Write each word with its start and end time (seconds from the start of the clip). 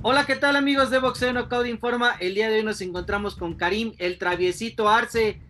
Hola, 0.00 0.26
¿qué 0.26 0.36
tal 0.36 0.54
amigos 0.54 0.90
de 0.90 1.00
Boxeo 1.00 1.32
Knockout 1.32 1.66
Informa? 1.66 2.12
El 2.20 2.36
día 2.36 2.48
de 2.48 2.58
hoy 2.58 2.62
nos 2.62 2.80
encontramos 2.80 3.34
con 3.34 3.54
Karim, 3.54 3.94
el 3.98 4.16
traviesito 4.16 4.88
Arce. 4.88 5.40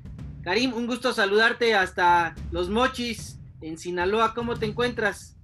Karim, 0.43 0.73
un 0.73 0.87
gusto 0.87 1.13
saludarte 1.13 1.75
hasta 1.75 2.35
Los 2.51 2.71
Mochis, 2.71 3.39
en 3.61 3.77
Sinaloa. 3.77 4.33
¿Cómo 4.33 4.57
te 4.57 4.65
encuentras? 4.65 5.37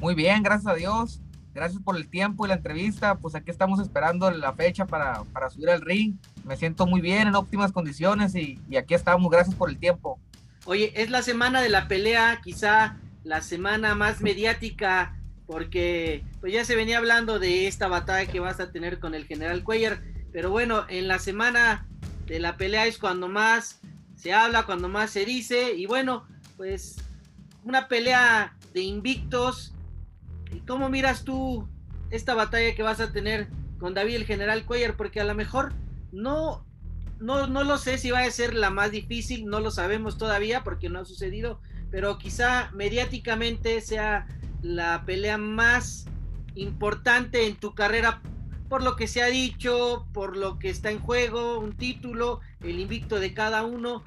Muy 0.00 0.14
bien, 0.14 0.44
gracias 0.44 0.72
a 0.72 0.76
Dios. 0.76 1.20
Gracias 1.52 1.82
por 1.82 1.96
el 1.96 2.08
tiempo 2.08 2.46
y 2.46 2.48
la 2.48 2.54
entrevista. 2.54 3.16
Pues 3.16 3.34
aquí 3.34 3.50
estamos 3.50 3.80
esperando 3.80 4.30
la 4.30 4.52
fecha 4.52 4.86
para, 4.86 5.24
para 5.32 5.50
subir 5.50 5.70
al 5.70 5.80
ring. 5.80 6.14
Me 6.44 6.56
siento 6.56 6.86
muy 6.86 7.00
bien, 7.00 7.26
en 7.26 7.34
óptimas 7.34 7.72
condiciones 7.72 8.36
y, 8.36 8.60
y 8.70 8.76
aquí 8.76 8.94
estamos. 8.94 9.32
Gracias 9.32 9.56
por 9.56 9.68
el 9.68 9.78
tiempo. 9.78 10.20
Oye, 10.64 10.92
es 10.94 11.10
la 11.10 11.22
semana 11.22 11.60
de 11.60 11.70
la 11.70 11.88
pelea, 11.88 12.40
quizá 12.40 12.98
la 13.24 13.40
semana 13.40 13.96
más 13.96 14.20
mediática 14.20 15.16
porque 15.46 16.24
pues 16.40 16.52
ya 16.52 16.64
se 16.64 16.76
venía 16.76 16.98
hablando 16.98 17.38
de 17.38 17.66
esta 17.66 17.88
batalla 17.88 18.30
que 18.30 18.40
vas 18.40 18.60
a 18.60 18.70
tener 18.70 18.98
con 18.98 19.14
el 19.14 19.26
general 19.26 19.62
Cuellar, 19.62 20.02
pero 20.32 20.50
bueno, 20.50 20.86
en 20.88 21.08
la 21.08 21.18
semana 21.18 21.86
de 22.26 22.40
la 22.40 22.56
pelea 22.56 22.86
es 22.86 22.98
cuando 22.98 23.28
más 23.28 23.80
se 24.16 24.32
habla, 24.32 24.64
cuando 24.64 24.88
más 24.88 25.10
se 25.10 25.24
dice, 25.24 25.74
y 25.74 25.86
bueno, 25.86 26.26
pues 26.56 26.96
una 27.64 27.88
pelea 27.88 28.56
de 28.72 28.82
invictos. 28.82 29.72
¿Cómo 30.66 30.88
miras 30.88 31.24
tú 31.24 31.68
esta 32.10 32.34
batalla 32.34 32.74
que 32.74 32.82
vas 32.82 33.00
a 33.00 33.12
tener 33.12 33.48
con 33.78 33.94
David 33.94 34.16
el 34.16 34.26
general 34.26 34.64
Cuellar? 34.64 34.96
Porque 34.96 35.20
a 35.20 35.24
lo 35.24 35.34
mejor 35.34 35.72
no, 36.12 36.64
no, 37.20 37.46
no 37.46 37.64
lo 37.64 37.78
sé 37.78 37.98
si 37.98 38.10
va 38.10 38.20
a 38.20 38.30
ser 38.30 38.54
la 38.54 38.70
más 38.70 38.90
difícil, 38.90 39.46
no 39.46 39.60
lo 39.60 39.70
sabemos 39.70 40.18
todavía 40.18 40.62
porque 40.62 40.88
no 40.88 41.00
ha 41.00 41.04
sucedido, 41.04 41.60
pero 41.90 42.18
quizá 42.18 42.70
mediáticamente 42.72 43.80
sea 43.80 44.26
la 44.64 45.04
pelea 45.04 45.36
más 45.36 46.06
importante 46.54 47.46
en 47.46 47.56
tu 47.56 47.74
carrera 47.74 48.22
por 48.70 48.82
lo 48.82 48.96
que 48.96 49.06
se 49.06 49.22
ha 49.22 49.26
dicho, 49.26 50.06
por 50.14 50.38
lo 50.38 50.58
que 50.58 50.70
está 50.70 50.90
en 50.90 50.98
juego, 50.98 51.60
un 51.60 51.76
título, 51.76 52.40
el 52.62 52.80
invicto 52.80 53.20
de 53.20 53.34
cada 53.34 53.62
uno. 53.62 54.02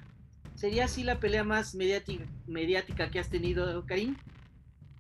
¿Sería 0.56 0.86
así 0.86 1.04
la 1.04 1.20
pelea 1.20 1.44
más 1.44 1.76
mediática, 1.76 3.12
que 3.12 3.20
has 3.20 3.30
tenido, 3.30 3.86
Karim? 3.86 4.18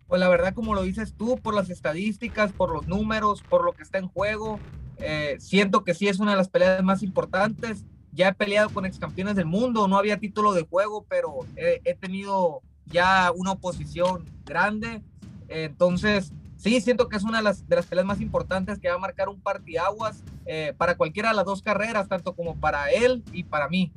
Pues 0.07 0.21
la 0.21 0.29
verdad, 0.29 0.53
como 0.53 0.75
lo 0.75 0.83
dices 0.83 1.15
tú, 1.17 1.37
por 1.39 1.55
las 1.55 1.71
estadísticas, 1.71 2.53
por 2.53 2.71
los 2.71 2.87
números, 2.87 3.41
por 3.41 3.65
lo 3.65 3.73
que 3.73 3.81
está 3.81 3.97
en 3.97 4.07
juego, 4.07 4.59
eh, 4.97 5.37
siento 5.39 5.83
que 5.83 5.95
sí 5.95 6.07
es 6.07 6.19
una 6.19 6.31
de 6.31 6.37
las 6.37 6.49
peleas 6.49 6.83
más 6.83 7.01
importantes. 7.01 7.83
Ya 8.13 8.29
he 8.29 8.33
peleado 8.35 8.69
con 8.69 8.85
ex 8.85 8.99
campeones 8.99 9.35
del 9.35 9.47
mundo, 9.47 9.87
no 9.87 9.97
había 9.97 10.19
título 10.19 10.53
de 10.53 10.67
juego, 10.67 11.05
pero 11.09 11.39
he 11.55 11.95
tenido 11.95 12.61
ya 12.85 13.31
una 13.35 13.53
oposición 13.53 14.23
grande 14.45 15.01
entonces, 15.49 16.31
sí, 16.57 16.81
siento 16.81 17.07
que 17.07 17.17
es 17.17 17.23
una 17.23 17.37
de 17.37 17.43
las, 17.43 17.67
de 17.67 17.75
las 17.75 17.85
peleas 17.85 18.05
más 18.05 18.21
importantes 18.21 18.79
que 18.79 18.89
va 18.89 18.95
a 18.95 18.99
marcar 18.99 19.29
un 19.29 19.39
partiaguas 19.39 20.23
eh, 20.45 20.73
para 20.77 20.97
cualquiera 20.97 21.29
de 21.29 21.35
las 21.35 21.45
dos 21.45 21.61
carreras, 21.61 22.07
tanto 22.07 22.35
como 22.35 22.59
para 22.59 22.91
él 22.91 23.23
y 23.31 23.43
para 23.43 23.69
mí. 23.69 23.91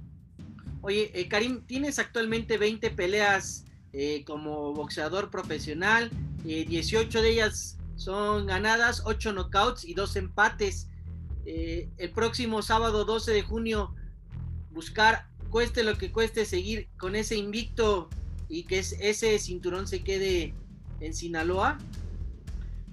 Oye, 0.83 1.11
eh, 1.15 1.29
Karim, 1.29 1.63
tienes 1.67 1.99
actualmente 1.99 2.59
20 2.59 2.91
peleas 2.91 3.67
eh, 3.93 4.25
como 4.25 4.73
boxeador 4.73 5.31
profesional, 5.31 6.11
18 6.45 7.21
de 7.21 7.31
ellas 7.31 7.77
son 7.97 8.47
ganadas, 8.47 9.03
8 9.05 9.33
knockouts 9.33 9.85
y 9.85 9.93
2 9.93 10.17
empates. 10.17 10.89
el 11.45 12.11
próximo 12.15 12.63
sábado 12.63 13.05
12 13.05 13.33
de 13.33 13.43
junio, 13.43 13.95
buscar, 14.71 15.27
cueste 15.51 15.83
lo 15.85 15.99
que 15.99 16.11
cueste, 16.11 16.47
seguir 16.47 16.89
con 16.97 17.15
ese 17.15 17.37
invicto 17.37 18.09
y 18.49 18.65
que 18.65 18.79
ese 18.79 19.39
cinturón 19.39 19.87
se 19.87 20.03
quede 20.03 20.55
en 21.01 21.15
Sinaloa? 21.15 21.79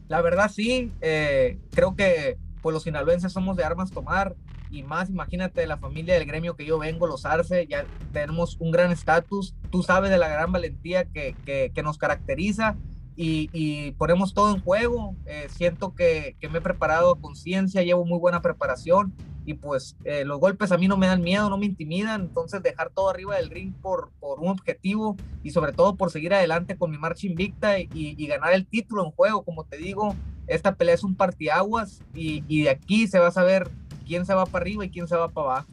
La 0.08 0.22
verdad 0.22 0.50
sí, 0.52 0.92
eh, 1.02 1.60
creo 1.72 1.96
que 1.96 2.38
pues 2.62 2.74
los 2.74 2.84
sinaloenses 2.84 3.32
somos 3.32 3.58
de 3.58 3.64
armas 3.64 3.92
tomar 3.92 4.36
y 4.70 4.84
más 4.84 5.10
imagínate 5.10 5.66
la 5.68 5.78
familia 5.78 6.16
del 6.16 6.26
gremio 6.26 6.56
que 6.56 6.66
yo 6.66 6.80
vengo, 6.80 7.08
los 7.08 7.26
Arce, 7.26 7.68
ya 7.68 7.86
tenemos 8.12 8.58
un 8.60 8.72
gran 8.72 8.92
estatus, 8.92 9.56
tú 9.70 9.84
sabes 9.84 10.10
de 10.10 10.18
la 10.18 10.28
gran 10.28 10.52
valentía 10.52 11.06
que, 11.06 11.36
que, 11.46 11.84
nos 11.84 11.98
caracteriza 11.98 12.76
y, 13.16 13.50
y, 13.54 13.92
ponemos 13.94 14.34
todo 14.34 14.54
en 14.54 14.62
juego, 14.62 15.16
eh, 15.26 15.48
siento 15.50 15.96
que, 15.96 16.36
que, 16.40 16.50
me 16.50 16.60
he 16.60 16.62
preparado 16.62 17.14
a 17.14 17.20
conciencia, 17.20 17.82
llevo 17.82 18.06
muy 18.06 18.20
buena 18.20 18.42
preparación 18.42 19.14
y 19.48 19.54
pues 19.54 19.96
eh, 20.04 20.26
los 20.26 20.42
golpes 20.42 20.74
a 20.74 20.78
mí 20.78 20.90
no 20.90 20.98
me 20.98 21.08
dan 21.08 21.22
miedo, 21.22 21.50
no 21.50 21.58
me 21.58 21.66
intimidan, 21.66 22.20
entonces 22.20 22.62
dejar 22.62 22.90
todo 22.90 23.10
arriba 23.10 23.38
del 23.38 23.50
ring 23.50 23.74
por, 23.82 24.12
por 24.20 24.42
un 24.42 24.50
objetivo 24.50 25.16
y 25.42 25.52
sobre 25.52 25.72
todo 25.72 25.96
por 25.96 26.12
seguir 26.12 26.34
adelante 26.34 26.78
con 26.78 26.92
mi 26.92 26.98
marcha 26.98 27.28
invicta 27.28 27.80
y, 27.80 28.28
ganar 28.28 28.54
el 28.54 28.68
título 28.68 29.06
en 29.06 29.12
juego, 29.12 29.46
como 29.46 29.64
te 29.64 29.78
digo, 29.78 30.14
esta 30.48 30.76
pelea 30.76 30.96
es 30.96 31.04
un 31.06 31.16
partiaguas 31.16 32.02
y, 32.14 32.44
y 32.50 32.64
de 32.64 32.72
aquí 32.72 33.08
se 33.08 33.20
va 33.20 33.30
a 33.30 33.32
saber 33.32 33.72
quién 34.06 34.26
se 34.26 34.34
va 34.34 34.46
para 34.46 34.64
arriba 34.64 34.84
y 34.84 34.90
quién 34.90 35.08
se 35.08 35.16
va 35.16 35.30
para 35.30 35.48
abajo. 35.48 35.72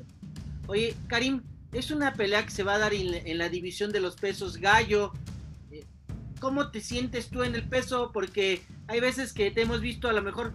Oye, 0.69 0.95
Karim, 1.09 1.43
es 1.73 1.91
una 1.91 2.15
pelea 2.15 2.45
que 2.45 2.53
se 2.53 2.63
va 2.63 2.75
a 2.75 2.79
dar 2.79 2.95
en, 2.95 3.27
en 3.27 3.39
la 3.39 3.49
división 3.49 3.91
de 3.91 3.99
los 3.99 4.15
pesos 4.15 4.59
gallo. 4.59 5.11
Eh, 5.73 5.85
¿Cómo 6.39 6.71
te 6.71 6.81
sientes 6.81 7.29
tú 7.29 7.43
en 7.43 7.57
el 7.57 7.69
peso? 7.69 8.13
Porque 8.13 8.63
hay 8.87 9.01
veces 9.01 9.33
que 9.33 9.51
te 9.51 9.63
hemos 9.63 9.81
visto 9.81 10.09
a 10.09 10.13
lo 10.13 10.23
mejor 10.23 10.55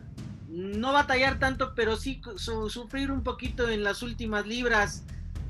no 0.50 0.94
batallar 0.94 1.38
tanto, 1.38 1.74
pero 1.76 1.96
sí 1.96 2.22
sufrir 2.36 3.12
un 3.12 3.24
poquito 3.24 3.70
en 3.70 3.84
las 3.84 4.02
últimas 4.02 4.48
libras, 4.48 5.04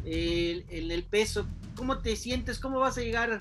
en 0.06 0.92
el 0.92 1.04
peso. 1.04 1.48
¿Cómo 1.76 2.00
te 2.00 2.16
sientes? 2.16 2.60
¿Cómo 2.60 2.80
vas 2.80 2.98
a 2.98 3.02
llegar 3.02 3.40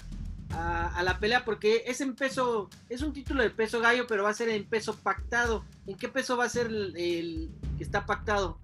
a, 0.51 1.03
la 1.03 1.19
pelea? 1.19 1.45
Porque 1.45 1.83
es 1.87 2.01
en 2.01 2.15
peso, 2.15 2.71
es 2.89 3.03
un 3.03 3.13
título 3.13 3.43
de 3.43 3.51
peso 3.51 3.81
gallo, 3.81 4.07
pero 4.07 4.23
va 4.23 4.31
a 4.31 4.35
ser 4.35 4.49
en 4.51 4.65
peso 4.65 4.95
pactado. 4.97 5.65
¿En 5.87 5.97
qué 5.97 6.09
peso 6.09 6.37
va 6.37 6.45
a 6.45 6.49
ser 6.49 6.67
el, 6.67 7.51
que 7.77 7.83
está 7.83 8.07
pactado? 8.07 8.59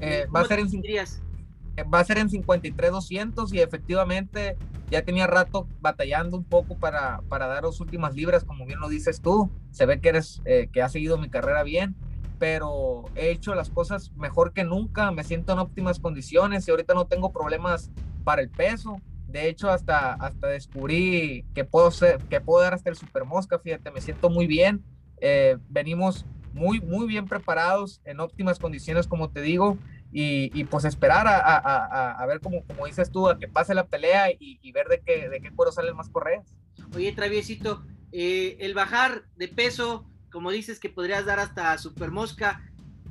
Eh, 0.00 0.26
va, 0.34 0.40
a 0.40 0.44
ser 0.44 0.60
en, 0.60 0.68
eh, 0.84 1.82
va 1.82 2.00
a 2.00 2.04
ser 2.04 2.18
en 2.18 2.28
53-200 2.28 3.52
y 3.52 3.60
efectivamente 3.60 4.56
ya 4.90 5.02
tenía 5.02 5.26
rato 5.26 5.66
batallando 5.80 6.36
un 6.36 6.44
poco 6.44 6.76
para, 6.76 7.20
para 7.28 7.46
dar 7.46 7.64
las 7.64 7.80
últimas 7.80 8.14
libras, 8.14 8.44
como 8.44 8.66
bien 8.66 8.80
lo 8.80 8.88
dices 8.88 9.22
tú. 9.22 9.50
Se 9.70 9.86
ve 9.86 10.00
que 10.00 10.10
eres, 10.10 10.42
eh, 10.44 10.68
que 10.70 10.82
has 10.82 10.92
seguido 10.92 11.16
mi 11.16 11.30
carrera 11.30 11.62
bien 11.62 11.96
pero 12.38 13.04
he 13.14 13.30
hecho 13.30 13.54
las 13.54 13.70
cosas 13.70 14.12
mejor 14.16 14.52
que 14.52 14.64
nunca, 14.64 15.10
me 15.10 15.24
siento 15.24 15.52
en 15.52 15.58
óptimas 15.58 15.98
condiciones 15.98 16.66
y 16.66 16.70
ahorita 16.70 16.94
no 16.94 17.06
tengo 17.06 17.32
problemas 17.32 17.90
para 18.24 18.42
el 18.42 18.50
peso. 18.50 19.00
De 19.26 19.48
hecho, 19.48 19.70
hasta, 19.70 20.14
hasta 20.14 20.46
descubrí 20.46 21.44
que 21.54 21.64
puedo, 21.64 21.90
ser, 21.90 22.18
que 22.24 22.40
puedo 22.40 22.62
dar 22.62 22.74
hasta 22.74 22.90
el 22.90 22.96
super 22.96 23.24
mosca, 23.24 23.58
fíjate, 23.58 23.90
me 23.90 24.00
siento 24.00 24.30
muy 24.30 24.46
bien. 24.46 24.82
Eh, 25.20 25.58
venimos 25.68 26.24
muy, 26.54 26.80
muy 26.80 27.06
bien 27.06 27.26
preparados, 27.26 28.00
en 28.04 28.20
óptimas 28.20 28.58
condiciones, 28.58 29.06
como 29.06 29.30
te 29.30 29.42
digo, 29.42 29.76
y, 30.12 30.50
y 30.58 30.64
pues 30.64 30.84
esperar 30.84 31.26
a, 31.26 31.36
a, 31.38 32.12
a, 32.12 32.26
ver, 32.26 32.40
como, 32.40 32.64
como 32.64 32.86
dices 32.86 33.10
tú, 33.10 33.28
a 33.28 33.38
que 33.38 33.48
pase 33.48 33.74
la 33.74 33.86
pelea 33.86 34.30
y, 34.30 34.58
y 34.62 34.72
ver 34.72 34.88
de 34.88 35.00
qué, 35.00 35.28
de 35.28 35.40
qué 35.40 35.50
cuero 35.50 35.72
salen 35.72 35.94
más 35.94 36.08
correas. 36.08 36.56
Oye, 36.94 37.12
Traviesito, 37.12 37.84
eh, 38.12 38.56
el 38.60 38.72
bajar 38.74 39.24
de 39.36 39.48
peso, 39.48 40.06
como 40.30 40.50
dices 40.50 40.78
que 40.78 40.88
podrías 40.88 41.24
dar 41.24 41.38
hasta 41.38 41.76
Super 41.78 42.10
Mosca, 42.10 42.62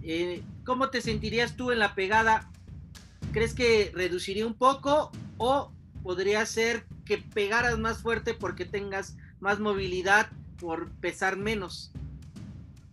eh, 0.03 0.43
¿cómo 0.65 0.89
te 0.89 1.01
sentirías 1.01 1.55
tú 1.55 1.71
en 1.71 1.79
la 1.79 1.95
pegada? 1.95 2.49
¿Crees 3.31 3.53
que 3.53 3.91
reduciría 3.93 4.45
un 4.45 4.53
poco 4.53 5.11
o 5.37 5.71
podría 6.03 6.45
ser 6.45 6.85
que 7.05 7.17
pegaras 7.17 7.77
más 7.77 7.99
fuerte 7.99 8.33
porque 8.33 8.65
tengas 8.65 9.17
más 9.39 9.59
movilidad 9.59 10.29
por 10.59 10.91
pesar 10.95 11.37
menos? 11.37 11.91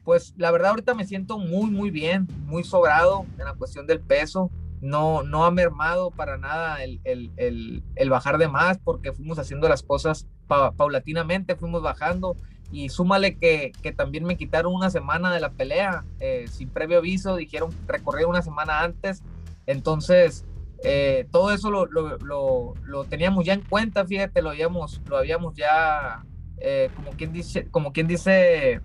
Pues 0.04 0.34
la 0.36 0.50
verdad 0.50 0.70
ahorita 0.70 0.94
me 0.94 1.06
siento 1.06 1.38
muy 1.38 1.70
muy 1.70 1.90
bien, 1.90 2.28
muy 2.46 2.64
sobrado 2.64 3.24
en 3.38 3.44
la 3.44 3.54
cuestión 3.54 3.86
del 3.86 4.00
peso. 4.00 4.50
No, 4.80 5.22
no 5.22 5.46
ha 5.46 5.50
mermado 5.50 6.10
para 6.10 6.36
nada 6.36 6.84
el, 6.84 7.00
el, 7.04 7.82
el, 7.96 8.10
bajar 8.10 8.36
de 8.36 8.48
más 8.48 8.78
porque 8.78 9.12
fuimos 9.12 9.38
haciendo 9.38 9.66
las 9.66 9.82
cosas 9.82 10.26
paulatinamente, 10.46 11.56
fuimos 11.56 11.80
bajando 11.80 12.36
y 12.72 12.88
súmale 12.88 13.36
que, 13.36 13.72
que, 13.82 13.92
también 13.92 14.24
me 14.24 14.36
quitaron 14.36 14.74
una 14.74 14.90
semana 14.90 15.32
de 15.32 15.40
la 15.40 15.50
pelea 15.50 16.04
eh, 16.20 16.46
sin 16.50 16.68
previo 16.68 16.98
aviso, 16.98 17.36
dijeron 17.36 17.70
recorrer 17.86 18.26
una 18.26 18.42
semana 18.42 18.80
antes, 18.80 19.22
entonces 19.66 20.44
eh, 20.82 21.26
todo 21.30 21.52
eso 21.52 21.70
lo, 21.70 21.86
lo, 21.86 22.74
lo, 22.82 23.04
teníamos 23.04 23.44
ya 23.46 23.54
en 23.54 23.62
cuenta, 23.62 24.04
fíjate, 24.04 24.42
lo 24.42 24.50
habíamos, 24.50 25.00
lo 25.06 25.16
habíamos 25.16 25.54
ya, 25.54 26.24
eh, 26.58 26.90
como, 26.94 27.12
quien 27.12 27.32
dice, 27.32 27.68
como 27.70 27.92
quien 27.92 28.06
dice, 28.06 28.80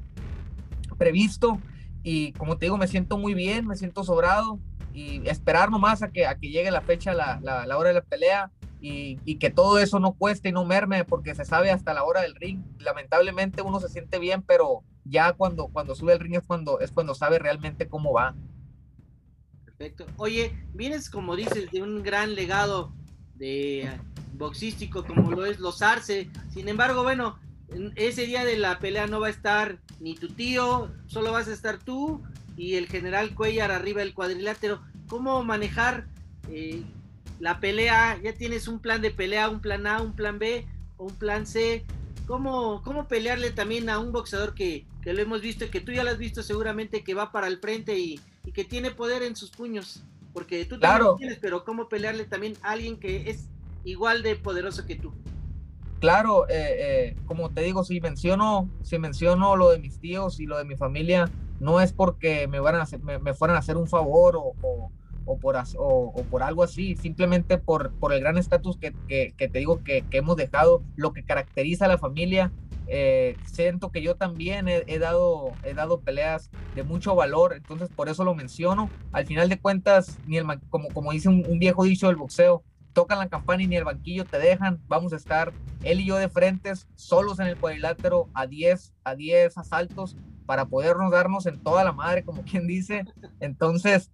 previsto. 0.98 1.60
Y 2.02 2.32
como 2.34 2.58
te 2.58 2.68
digo, 2.68 2.78
me 2.78 2.88
siento 2.88 3.18
muy 3.18 3.34
bien, 3.34 3.68
me 3.68 3.76
siento 3.76 4.06
sobrado 4.06 4.60
y 4.94 5.28
esperar 5.28 5.70
nomás 5.70 6.02
a 6.02 6.10
que, 6.10 6.26
a 6.26 6.36
que 6.36 6.50
llegue 6.50 6.72
la 6.72 6.82
fecha, 6.82 7.14
la, 7.14 7.40
la 7.42 7.78
hora 7.78 7.90
de 7.90 7.96
la 7.96 8.02
pelea 8.02 8.50
y, 8.82 9.36
que 9.36 9.50
todo 9.50 9.80
eso 9.80 10.00
no 10.00 10.14
cueste 10.14 10.50
y 10.50 10.52
no 10.52 10.66
merme 10.66 11.04
porque 11.04 11.36
se 11.36 11.46
sabe 11.46 11.72
hasta 11.72 11.94
la 11.94 12.04
hora 12.04 12.22
del 12.22 12.36
ring. 12.36 12.62
Lamentablemente 12.80 13.62
uno 13.62 13.80
se 13.80 13.90
siente 13.90 14.20
bien, 14.20 14.42
pero 14.42 14.84
ya 15.04 15.34
cuando, 15.34 15.68
cuando 15.68 15.96
sube 15.96 16.14
el 16.14 16.20
ring 16.20 16.36
es 16.36 16.44
cuando, 16.46 16.80
es 16.80 16.92
cuando 16.92 17.14
sabe 17.14 17.40
realmente 17.40 17.88
cómo 17.88 18.14
va. 18.14 18.36
Perfecto. 19.66 20.06
Oye, 20.18 20.66
vienes 20.74 21.10
como 21.10 21.36
dices 21.36 21.72
de 21.72 21.82
un 21.82 22.04
gran 22.04 22.36
legado 22.36 22.94
de 23.36 23.90
boxístico 24.34 25.06
como 25.06 25.32
lo 25.32 25.46
es 25.46 25.60
los 25.60 25.82
Arce. 25.82 26.30
Sin 26.50 26.68
embargo, 26.70 27.04
bueno, 27.04 27.40
ese 27.96 28.26
día 28.26 28.46
de 28.46 28.58
la 28.58 28.80
pelea 28.80 29.08
no 29.08 29.20
va 29.20 29.28
a 29.28 29.32
estar 29.32 29.80
ni 30.00 30.16
tu 30.16 30.30
tío, 30.30 30.92
solo 31.08 31.32
vas 31.32 31.48
a 31.48 31.54
estar 31.54 31.78
tú 31.78 32.24
y 32.56 32.76
el 32.76 32.88
general 32.88 33.36
Cuellar 33.36 33.72
arriba 33.72 34.02
del 34.02 34.14
cuadrilátero. 34.14 34.82
¿Cómo 35.08 35.44
manejar 35.44 36.08
eh, 36.50 36.84
la 37.40 37.60
pelea? 37.60 38.20
¿Ya 38.22 38.34
tienes 38.34 38.68
un 38.68 38.80
plan 38.80 39.02
de 39.02 39.12
pelea, 39.12 39.50
un 39.50 39.62
plan 39.62 39.88
A, 39.88 40.02
un 40.02 40.14
plan 40.14 40.40
B 40.40 40.66
o 40.98 41.06
un 41.06 41.16
plan 41.16 41.46
C? 41.46 41.86
¿Cómo, 42.28 42.82
cómo 42.84 43.08
pelearle 43.08 43.52
también 43.52 43.90
a 43.90 44.00
un 44.00 44.12
boxeador 44.12 44.54
que, 44.54 44.86
que 45.02 45.14
lo 45.14 45.22
hemos 45.22 45.42
visto 45.42 45.66
y 45.66 45.70
que 45.70 45.82
tú 45.82 45.92
ya 45.92 46.04
lo 46.04 46.12
has 46.12 46.18
visto 46.18 46.44
seguramente 46.44 47.04
que 47.04 47.16
va 47.16 47.32
para 47.32 47.48
el 47.48 47.60
frente 47.60 47.98
y, 47.98 48.20
y 48.46 48.52
que 48.52 48.64
tiene 48.64 48.92
poder 48.92 49.24
en 49.24 49.36
sus 49.36 49.50
puños? 49.50 50.04
Porque 50.34 50.66
tú 50.66 50.80
también 50.80 51.04
lo 51.04 51.16
tienes, 51.16 51.40
pero 51.40 51.64
¿cómo 51.64 51.90
pelearle 51.90 52.26
también 52.26 52.54
a 52.62 52.72
alguien 52.72 53.00
que 53.00 53.30
es 53.30 53.48
igual 53.84 54.22
de 54.22 54.36
poderoso 54.36 54.86
que 54.86 54.96
tú? 54.96 55.14
Claro, 56.00 56.48
eh, 56.48 56.54
eh, 57.10 57.16
como 57.26 57.50
te 57.50 57.62
digo, 57.62 57.84
si 57.84 58.00
menciono, 58.00 58.70
si 58.84 58.98
menciono 59.00 59.56
lo 59.58 59.70
de 59.70 59.80
mis 59.80 60.00
tíos 60.00 60.40
y 60.40 60.46
lo 60.46 60.58
de 60.58 60.64
mi 60.64 60.78
familia, 60.78 61.30
no 61.60 61.82
es 61.82 61.92
porque 61.92 62.48
me, 62.48 62.60
van 62.60 62.76
a 62.76 62.84
hacer, 62.84 63.02
me, 63.02 63.34
fueran 63.34 63.58
a 63.58 63.60
hacer 63.60 63.76
un 63.76 63.88
favor 63.88 64.38
o, 64.38 64.54
o, 64.62 64.92
por, 65.26 65.56
o, 65.78 66.24
por 66.30 66.44
algo 66.44 66.64
así, 66.64 66.96
simplemente 66.96 67.58
por, 67.58 67.92
por 67.94 68.14
el 68.14 68.20
gran 68.20 68.38
estatus 68.38 68.78
que, 68.78 68.94
que, 69.08 69.48
te 69.48 69.60
digo 69.60 69.84
que, 69.84 70.04
que, 70.10 70.18
hemos 70.18 70.36
dejado, 70.36 70.84
lo 70.96 71.14
que 71.14 71.24
caracteriza 71.24 71.86
a 71.86 71.90
la 71.90 71.98
familia. 71.98 72.52
Eh, 72.92 73.38
siento 73.46 73.92
que 73.92 74.02
yo 74.02 74.16
también 74.16 74.68
he, 74.68 75.00
dado, 75.00 75.54
he 75.64 75.76
dado 75.76 76.02
peleas 76.02 76.50
de 76.74 76.82
mucho 76.82 77.14
valor, 77.14 77.54
entonces 77.56 77.90
por 77.96 78.10
eso 78.10 78.24
lo 78.24 78.34
menciono. 78.34 78.90
Al 79.12 79.28
final 79.28 79.48
de 79.48 79.60
cuentas, 79.60 80.18
ni 80.26 80.38
el, 80.38 80.46
como, 80.70 80.90
como 80.90 81.12
dice 81.12 81.30
un, 81.30 81.46
un 81.48 81.60
viejo 81.60 81.84
dicho 81.84 82.08
del 82.08 82.16
boxeo, 82.16 82.64
tocan 82.94 83.20
la 83.20 83.30
campana 83.30 83.64
y 83.64 83.68
ni 83.68 83.76
el 83.76 83.84
banquillo 83.84 84.26
te 84.26 84.40
dejan. 84.40 84.82
Vamos 84.88 85.14
a 85.14 85.18
estar 85.18 85.54
él 85.84 86.02
y 86.02 86.06
yo 86.06 86.18
de 86.18 86.30
frentes, 86.30 86.88
solos 86.96 87.40
en 87.40 87.48
el 87.48 87.58
cuadrilátero, 87.58 88.28
a 88.34 88.48
10, 88.48 88.94
a 89.04 89.16
10 89.16 89.58
asaltos, 89.58 90.18
para 90.46 90.66
podernos 90.66 91.12
darnos 91.12 91.46
en 91.46 91.60
toda 91.60 91.84
la 91.84 91.92
madre, 91.92 92.24
como 92.24 92.44
quien 92.44 92.68
dice. 92.68 93.06
Entonces, 93.40 94.12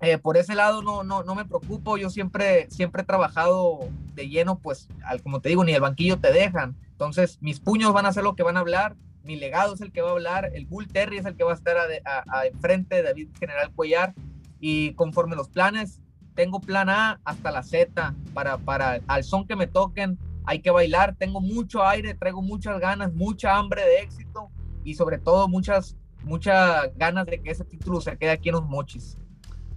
eh, 0.00 0.16
por 0.18 0.36
ese 0.36 0.54
lado 0.54 0.82
no, 0.82 1.04
no, 1.04 1.22
no 1.22 1.34
me 1.34 1.44
preocupo. 1.44 1.98
Yo 1.98 2.10
siempre, 2.10 2.70
siempre 2.70 3.02
he 3.02 3.04
trabajado 3.04 3.80
de 4.14 4.28
lleno, 4.28 4.58
pues, 4.58 4.88
al, 5.04 5.22
como 5.22 5.40
te 5.40 5.50
digo, 5.50 5.64
ni 5.64 5.72
el 5.72 5.80
banquillo 5.80 6.18
te 6.18 6.32
dejan. 6.32 6.74
Entonces, 6.92 7.38
mis 7.40 7.60
puños 7.60 7.92
van 7.92 8.06
a 8.06 8.12
ser 8.12 8.24
lo 8.24 8.34
que 8.34 8.42
van 8.42 8.56
a 8.56 8.60
hablar. 8.60 8.96
Mi 9.22 9.36
legado 9.36 9.74
es 9.74 9.80
el 9.82 9.92
que 9.92 10.00
va 10.00 10.08
a 10.08 10.12
hablar. 10.12 10.50
El 10.54 10.66
Bull 10.66 10.88
Terry 10.88 11.18
es 11.18 11.26
el 11.26 11.36
que 11.36 11.44
va 11.44 11.52
a 11.52 11.54
estar 11.54 11.76
a, 11.76 12.46
enfrente 12.46 12.96
de 12.96 13.02
David 13.02 13.28
General 13.38 13.70
Cuellar. 13.74 14.14
Y 14.58 14.94
conforme 14.94 15.36
los 15.36 15.48
planes, 15.48 16.00
tengo 16.34 16.60
plan 16.60 16.88
A 16.88 17.20
hasta 17.24 17.50
la 17.50 17.62
Z 17.62 18.14
para, 18.32 18.56
para 18.56 19.00
al 19.06 19.24
son 19.24 19.46
que 19.46 19.56
me 19.56 19.66
toquen, 19.66 20.18
hay 20.44 20.60
que 20.60 20.70
bailar, 20.70 21.14
tengo 21.16 21.40
mucho 21.40 21.84
aire, 21.84 22.14
traigo 22.14 22.40
muchas 22.40 22.80
ganas, 22.80 23.12
mucha 23.12 23.56
hambre 23.56 23.82
de 23.82 24.00
éxito 24.00 24.50
y 24.84 24.94
sobre 24.94 25.18
todo 25.18 25.48
muchas, 25.48 25.96
muchas 26.24 26.96
ganas 26.96 27.26
de 27.26 27.42
que 27.42 27.50
ese 27.50 27.64
título 27.64 28.00
se 28.00 28.16
quede 28.16 28.30
aquí 28.30 28.48
en 28.48 28.56
los 28.56 28.66
mochis. 28.66 29.18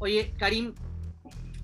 Oye, 0.04 0.34
Karim, 0.38 0.74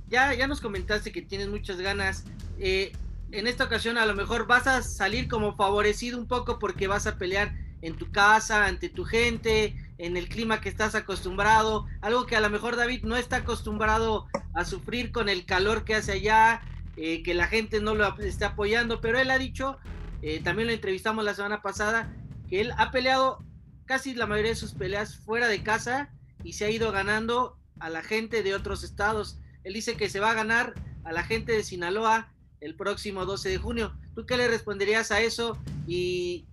ya, 0.07 0.33
ya 0.33 0.47
nos 0.47 0.61
comentaste 0.61 1.11
que 1.11 1.21
tienes 1.21 1.49
muchas 1.49 1.75
ganas. 1.81 2.23
Eh, 2.57 2.93
en 3.33 3.47
esta 3.47 3.65
ocasión 3.65 3.97
a 3.97 4.05
lo 4.05 4.15
mejor 4.15 4.47
vas 4.47 4.65
a 4.65 4.81
salir 4.81 5.27
como 5.27 5.57
favorecido 5.57 6.17
un 6.17 6.25
poco 6.25 6.57
porque 6.57 6.87
vas 6.87 7.05
a 7.05 7.17
pelear 7.17 7.53
en 7.81 7.97
tu 7.97 8.09
casa, 8.13 8.65
ante 8.65 8.87
tu 8.87 9.03
gente, 9.03 9.75
en 9.97 10.15
el 10.15 10.29
clima 10.29 10.61
que 10.61 10.69
estás 10.69 10.95
acostumbrado, 10.95 11.85
algo 11.99 12.25
que 12.27 12.37
a 12.37 12.39
lo 12.39 12.49
mejor 12.49 12.77
David 12.77 13.03
no 13.03 13.17
está 13.17 13.37
acostumbrado 13.37 14.27
a 14.53 14.63
sufrir 14.63 15.11
con 15.11 15.27
el 15.27 15.45
calor 15.45 15.83
que 15.83 15.95
hace 15.95 16.13
allá, 16.13 16.61
eh, 16.95 17.23
que 17.23 17.33
la 17.33 17.47
gente 17.47 17.81
no 17.81 17.93
lo 17.93 18.07
esté 18.19 18.45
apoyando, 18.45 19.01
pero 19.01 19.19
él 19.19 19.31
ha 19.31 19.37
dicho, 19.37 19.77
eh, 20.21 20.39
también 20.41 20.69
lo 20.69 20.73
entrevistamos 20.73 21.25
la 21.25 21.33
semana 21.33 21.61
pasada, 21.61 22.15
que 22.47 22.61
él 22.61 22.71
ha 22.77 22.89
peleado 22.91 23.43
casi 23.83 24.13
la 24.13 24.27
mayoría 24.27 24.51
de 24.51 24.55
sus 24.55 24.75
peleas 24.75 25.17
fuera 25.17 25.49
de 25.49 25.61
casa 25.61 26.09
y 26.41 26.53
se 26.53 26.63
ha 26.63 26.69
ido 26.69 26.93
ganando 26.93 27.58
a 27.79 27.89
la 27.89 28.01
gente 28.01 28.43
de 28.43 28.55
otros 28.55 28.83
estados. 28.83 29.39
Él 29.63 29.73
dice 29.73 29.95
que 29.95 30.09
se 30.09 30.19
va 30.19 30.31
a 30.31 30.35
ganar 30.35 30.73
a 31.03 31.11
la 31.11 31.23
gente 31.23 31.51
de 31.51 31.63
Sinaloa 31.63 32.31
el 32.61 32.75
próximo 32.75 33.25
12 33.25 33.49
de 33.49 33.57
junio. 33.57 33.93
¿Tú 34.15 34.25
qué 34.25 34.37
le 34.37 34.47
responderías 34.47 35.11
a 35.11 35.21
eso? 35.21 35.57
Y 35.87 36.45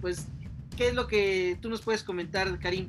pues 0.00 0.26
¿Qué 0.76 0.88
es 0.88 0.94
lo 0.94 1.06
que 1.06 1.56
tú 1.60 1.70
nos 1.70 1.80
puedes 1.80 2.04
comentar, 2.04 2.58
Karim? 2.58 2.86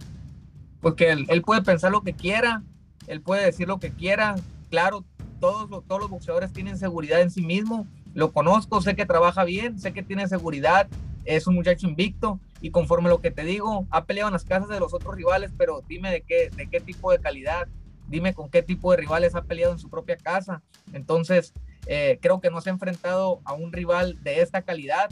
Porque 0.81 1.09
él, 1.09 1.25
él, 1.29 1.41
puede 1.41 1.61
pensar 1.61 1.91
lo 1.91 2.01
que 2.01 2.13
quiera, 2.13 2.61
él 3.07 3.21
puede 3.21 3.45
decir 3.45 3.67
lo 3.67 3.79
que 3.79 3.91
quiera. 3.91 4.35
Claro, 4.69 5.05
todos, 5.39 5.69
todos 5.87 6.01
los 6.01 6.09
boxeadores 6.09 6.51
tienen 6.51 6.77
seguridad 6.77 7.21
en 7.21 7.31
sí 7.31 7.41
mismo. 7.41 7.87
Lo 8.13 8.33
conozco, 8.33 8.81
sé 8.81 8.95
que 8.95 9.05
trabaja 9.05 9.45
bien, 9.45 9.79
sé 9.79 9.93
que 9.93 10.03
tiene 10.03 10.27
seguridad, 10.27 10.87
es 11.23 11.47
un 11.47 11.55
muchacho 11.55 11.87
invicto 11.87 12.39
y 12.61 12.71
conforme 12.71 13.09
lo 13.09 13.21
que 13.21 13.31
te 13.31 13.43
digo, 13.43 13.85
ha 13.91 14.05
peleado 14.05 14.29
en 14.29 14.33
las 14.33 14.45
casas 14.45 14.69
de 14.69 14.79
los 14.79 14.93
otros 14.93 15.15
rivales, 15.15 15.51
pero 15.57 15.83
dime 15.87 16.11
de 16.11 16.21
qué, 16.21 16.49
de 16.55 16.67
qué 16.67 16.79
tipo 16.79 17.11
de 17.11 17.19
calidad, 17.19 17.67
dime 18.07 18.33
con 18.33 18.49
qué 18.49 18.63
tipo 18.63 18.91
de 18.91 18.97
rivales 18.97 19.35
ha 19.35 19.43
peleado 19.43 19.73
en 19.73 19.79
su 19.79 19.89
propia 19.89 20.17
casa. 20.17 20.61
Entonces, 20.93 21.53
eh, 21.85 22.19
creo 22.21 22.41
que 22.41 22.49
no 22.49 22.61
se 22.61 22.69
ha 22.69 22.73
enfrentado 22.73 23.41
a 23.45 23.53
un 23.53 23.71
rival 23.71 24.21
de 24.23 24.41
esta 24.41 24.61
calidad 24.61 25.09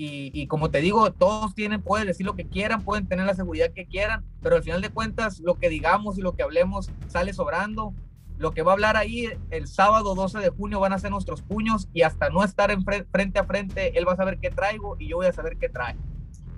y, 0.00 0.46
como 0.46 0.70
te 0.70 0.80
digo, 0.80 1.10
todos 1.10 1.56
tienen, 1.56 1.82
pueden 1.82 2.06
decir 2.06 2.24
lo 2.24 2.36
que 2.36 2.46
quieran, 2.46 2.84
pueden 2.84 3.08
tener 3.08 3.26
la 3.26 3.34
seguridad 3.34 3.72
que 3.72 3.84
quieran, 3.84 4.24
pero 4.40 4.54
al 4.54 4.62
final 4.62 4.80
de 4.80 4.90
cuentas 4.90 5.40
lo 5.40 5.56
que 5.56 5.68
digamos 5.68 6.16
y 6.16 6.20
lo 6.20 6.36
que 6.36 6.44
hablemos 6.44 6.88
sale 7.08 7.32
sobrando. 7.32 7.92
Lo 8.36 8.52
que 8.52 8.62
va 8.62 8.70
a 8.70 8.74
hablar 8.74 8.96
ahí 8.96 9.28
el 9.50 9.66
sábado 9.66 10.14
12 10.14 10.38
de 10.38 10.50
junio 10.50 10.78
van 10.78 10.92
a 10.92 11.00
ser 11.00 11.10
nuestros 11.10 11.42
puños 11.42 11.88
y 11.92 12.02
hasta 12.02 12.30
no 12.30 12.44
estar 12.44 12.70
en 12.70 12.84
frente 12.84 13.40
a 13.40 13.44
frente, 13.44 13.98
él 13.98 14.06
va 14.06 14.12
a 14.12 14.16
saber 14.16 14.38
qué 14.38 14.50
traigo 14.50 14.94
y 15.00 15.08
yo 15.08 15.16
voy 15.16 15.26
a 15.26 15.32
saber 15.32 15.56
qué 15.56 15.68
trae. 15.68 15.96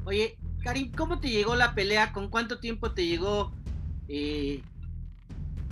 Oye, 0.05 0.38
Karim, 0.62 0.93
¿cómo 0.93 1.20
te 1.20 1.29
llegó 1.29 1.55
la 1.56 1.75
pelea? 1.75 2.12
¿Con 2.12 2.29
cuánto 2.29 2.58
tiempo 2.58 2.93
te 2.93 3.06
llegó 3.06 3.52
eh, 4.08 4.62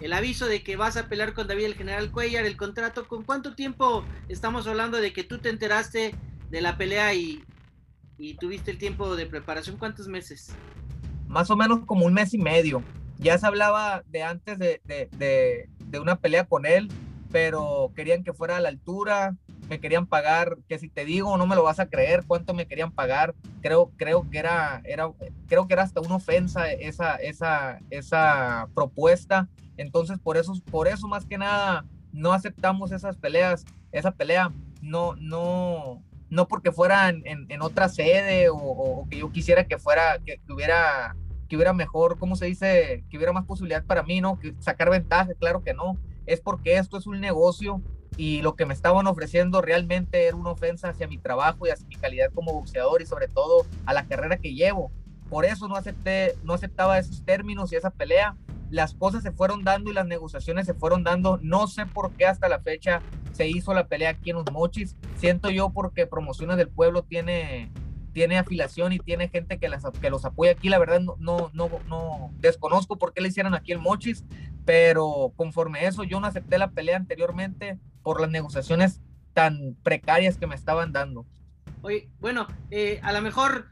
el 0.00 0.12
aviso 0.12 0.46
de 0.46 0.62
que 0.62 0.76
vas 0.76 0.96
a 0.96 1.08
pelear 1.08 1.34
con 1.34 1.46
David 1.46 1.64
el 1.64 1.74
General 1.74 2.10
Cuellar, 2.10 2.44
el 2.44 2.56
contrato? 2.56 3.06
¿Con 3.08 3.24
cuánto 3.24 3.54
tiempo 3.54 4.04
estamos 4.28 4.66
hablando 4.66 4.98
de 4.98 5.12
que 5.12 5.24
tú 5.24 5.38
te 5.38 5.50
enteraste 5.50 6.14
de 6.50 6.60
la 6.60 6.76
pelea 6.76 7.14
y, 7.14 7.44
tuviste 8.40 8.70
el 8.70 8.78
tiempo 8.78 9.14
de 9.14 9.26
preparación, 9.26 9.76
¿cuántos 9.76 10.08
meses? 10.08 10.52
Más 11.28 11.50
o 11.50 11.56
menos 11.56 11.84
como 11.86 12.04
un 12.06 12.14
mes 12.14 12.34
y 12.34 12.38
medio. 12.38 12.82
Ya 13.18 13.38
se 13.38 13.46
hablaba 13.46 14.02
de 14.06 14.22
antes 14.22 14.58
de, 14.58 14.80
de, 14.84 16.00
una 16.00 16.16
pelea 16.16 16.44
con 16.44 16.66
él, 16.66 16.88
pero 17.30 17.92
querían 17.94 18.24
que 18.24 18.32
fuera 18.32 18.56
a 18.56 18.60
la 18.60 18.68
altura, 18.68 19.36
me 19.68 19.80
querían 19.80 20.06
pagar, 20.06 20.56
que 20.68 20.78
si 20.78 20.88
te 20.88 21.04
digo 21.04 21.36
no 21.36 21.46
me 21.46 21.56
lo 21.56 21.62
vas 21.62 21.78
a 21.78 21.86
creer 21.86 22.24
cuánto 22.26 22.54
me 22.54 22.66
querían 22.66 22.92
pagar. 22.92 23.34
Creo, 23.60 23.90
creo 23.96 24.28
que 24.30 24.38
era, 24.38 24.80
era, 24.84 25.10
creo 25.46 25.66
que 25.66 25.74
era 25.74 25.82
hasta 25.82 26.00
una 26.00 26.16
ofensa 26.16 26.70
esa, 26.70 27.16
esa, 27.16 27.80
esa 27.90 28.68
propuesta. 28.74 29.48
Entonces, 29.76 30.18
por 30.18 30.36
eso, 30.36 30.54
por 30.70 30.88
eso 30.88 31.06
más 31.06 31.24
que 31.24 31.38
nada, 31.38 31.84
no 32.12 32.32
aceptamos 32.32 32.92
esas 32.92 33.16
peleas, 33.16 33.64
esa 33.92 34.10
pelea. 34.10 34.52
No, 34.80 35.14
no, 35.16 36.02
no 36.30 36.48
porque 36.48 36.72
fuera 36.72 37.08
en, 37.08 37.62
otra 37.62 37.88
sede 37.88 38.48
o, 38.50 39.06
que 39.10 39.18
yo 39.18 39.30
quisiera 39.32 39.66
que 39.66 39.78
fuera, 39.78 40.18
que, 40.24 40.40
hubiera 40.48 41.16
que 41.48 41.56
hubiera 41.56 41.72
mejor, 41.72 42.18
¿cómo 42.18 42.36
se 42.36 42.46
dice? 42.46 43.04
Que 43.08 43.16
hubiera 43.16 43.32
más 43.32 43.46
posibilidad 43.46 43.82
para 43.82 44.02
mí, 44.02 44.20
¿no? 44.20 44.38
Que 44.38 44.54
sacar 44.58 44.90
ventaja, 44.90 45.32
claro 45.38 45.62
que 45.62 45.72
no. 45.72 45.96
Es 46.28 46.40
porque 46.40 46.76
esto 46.76 46.98
es 46.98 47.06
un 47.06 47.20
negocio 47.20 47.82
y 48.16 48.42
lo 48.42 48.54
que 48.54 48.66
me 48.66 48.74
estaban 48.74 49.06
ofreciendo 49.06 49.62
realmente 49.62 50.26
era 50.26 50.36
una 50.36 50.50
ofensa 50.50 50.90
hacia 50.90 51.08
mi 51.08 51.18
trabajo 51.18 51.66
y 51.66 51.70
hacia 51.70 51.86
mi 51.86 51.96
calidad 51.96 52.30
como 52.34 52.52
boxeador 52.52 53.00
y 53.00 53.06
sobre 53.06 53.28
todo 53.28 53.64
a 53.86 53.94
la 53.94 54.06
carrera 54.06 54.36
que 54.36 54.54
llevo. 54.54 54.92
Por 55.30 55.46
eso 55.46 55.68
no 55.68 55.76
acepté, 55.76 56.36
no 56.44 56.52
aceptaba 56.52 56.98
esos 56.98 57.24
términos 57.24 57.72
y 57.72 57.76
esa 57.76 57.90
pelea 57.90 58.36
las 58.70 58.92
cosas 58.92 59.22
se 59.22 59.32
fueron 59.32 59.64
dando 59.64 59.90
y 59.90 59.94
las 59.94 60.06
negociaciones 60.06 60.66
se 60.66 60.74
fueron 60.74 61.02
dando. 61.02 61.38
No 61.42 61.66
sé 61.66 61.86
por 61.86 62.12
qué 62.12 62.26
hasta 62.26 62.48
la 62.48 62.60
fecha 62.60 63.00
se 63.32 63.48
hizo 63.48 63.72
la 63.72 63.86
pelea 63.86 64.10
aquí 64.10 64.30
en 64.30 64.36
los 64.36 64.52
Mochis. 64.52 64.96
Siento 65.16 65.48
yo 65.48 65.70
porque 65.70 66.06
Promociones 66.06 66.58
del 66.58 66.68
Pueblo 66.68 67.02
tiene, 67.04 67.70
tiene 68.18 68.36
afiliación 68.36 68.92
y 68.92 68.98
tiene 68.98 69.28
gente 69.28 69.60
que, 69.60 69.68
las, 69.68 69.84
que 70.00 70.10
los 70.10 70.24
apoya 70.24 70.50
aquí. 70.50 70.68
La 70.68 70.80
verdad 70.80 70.98
no, 70.98 71.14
no, 71.20 71.52
no, 71.52 71.70
no 71.86 72.32
desconozco 72.40 72.98
por 72.98 73.14
qué 73.14 73.20
le 73.20 73.28
hicieron 73.28 73.54
aquí 73.54 73.70
el 73.70 73.78
Mochis, 73.78 74.24
pero 74.64 75.32
conforme 75.36 75.86
eso 75.86 76.02
yo 76.02 76.18
no 76.18 76.26
acepté 76.26 76.58
la 76.58 76.72
pelea 76.72 76.96
anteriormente 76.96 77.78
por 78.02 78.20
las 78.20 78.28
negociaciones 78.28 79.00
tan 79.34 79.76
precarias 79.84 80.36
que 80.36 80.48
me 80.48 80.56
estaban 80.56 80.92
dando. 80.92 81.26
Oye, 81.82 82.08
bueno, 82.18 82.48
eh, 82.72 82.98
a 83.04 83.12
lo 83.12 83.22
mejor 83.22 83.68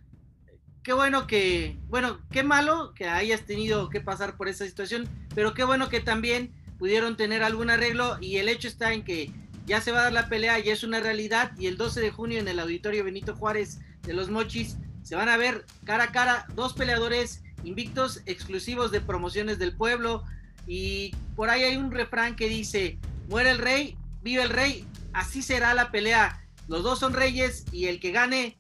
qué 0.85 0.93
bueno 0.93 1.27
que, 1.27 1.77
bueno, 1.89 2.21
qué 2.31 2.45
malo 2.45 2.95
que 2.95 3.09
hayas 3.09 3.47
tenido 3.47 3.89
que 3.89 4.01
pasar 4.01 4.37
por 4.37 4.47
esa 4.47 4.65
situación, 4.65 5.09
pero 5.35 5.55
qué 5.55 5.65
bueno 5.65 5.89
que 5.89 5.99
también 5.99 6.55
pudieron 6.79 7.17
tener 7.17 7.43
algún 7.43 7.69
arreglo 7.69 8.17
y 8.21 8.37
el 8.37 8.49
hecho 8.49 8.69
está 8.69 8.93
en 8.93 9.03
que 9.03 9.33
ya 9.67 9.81
se 9.81 9.91
va 9.91 9.99
a 9.99 10.03
dar 10.05 10.13
la 10.13 10.29
pelea, 10.29 10.61
y 10.61 10.69
es 10.69 10.85
una 10.85 11.01
realidad 11.01 11.51
y 11.59 11.67
el 11.67 11.77
12 11.77 12.01
de 12.01 12.13
junio 12.13 12.39
en 12.39 12.47
el 12.47 12.61
auditorio 12.61 13.03
Benito 13.03 13.35
Juárez 13.35 13.81
de 14.07 14.15
los 14.15 14.31
Mochis 14.31 14.77
se 15.03 15.15
van 15.15 15.29
a 15.29 15.37
ver 15.37 15.65
cara 15.85 16.05
a 16.05 16.13
cara 16.13 16.47
dos 16.55 16.73
peleadores 16.73 17.43
invictos 17.65 18.23
exclusivos 18.27 18.91
de 18.91 19.01
promociones 19.01 19.59
del 19.59 19.77
pueblo 19.77 20.25
y 20.67 21.15
por 21.35 21.51
ahí 21.51 21.63
hay 21.63 21.77
un 21.77 21.91
refrán 21.91 22.35
que 22.35 22.49
dice, 22.49 22.99
muere 23.29 23.51
el 23.51 23.59
rey, 23.59 23.97
vive 24.23 24.43
el 24.43 24.51
rey, 24.51 24.87
así 25.13 25.43
será 25.43 25.75
la 25.75 25.91
pelea. 25.91 26.43
Los 26.69 26.83
dos 26.83 26.99
son 26.99 27.13
reyes 27.13 27.65
y 27.73 27.87
el 27.87 28.01
que 28.01 28.11
gane 28.11 28.59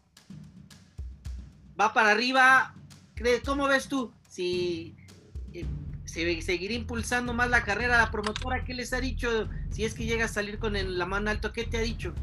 va 1.79 1.93
para 1.93 2.11
arriba. 2.11 2.75
¿Cómo 3.45 3.67
ves 3.67 3.88
tú? 3.88 4.12
Si 4.29 4.95
eh, 5.53 5.67
se 6.05 6.43
seguirá 6.43 6.75
impulsando 6.75 7.35
más 7.35 7.50
la 7.50 7.65
carrera. 7.65 7.99
La 7.99 8.11
promotora, 8.11 8.65
¿qué 8.65 8.75
les 8.75 8.93
ha 8.93 9.00
dicho? 9.00 9.49
Si 9.71 9.85
es 9.85 9.95
que 9.95 10.05
llega 10.05 10.26
a 10.26 10.29
salir 10.29 10.59
con 10.59 10.75
la 10.75 11.07
mano 11.07 11.31
alto, 11.31 11.53
¿qué 11.53 11.65
te 11.65 11.79
ha 11.79 11.81
dicho? 11.81 12.15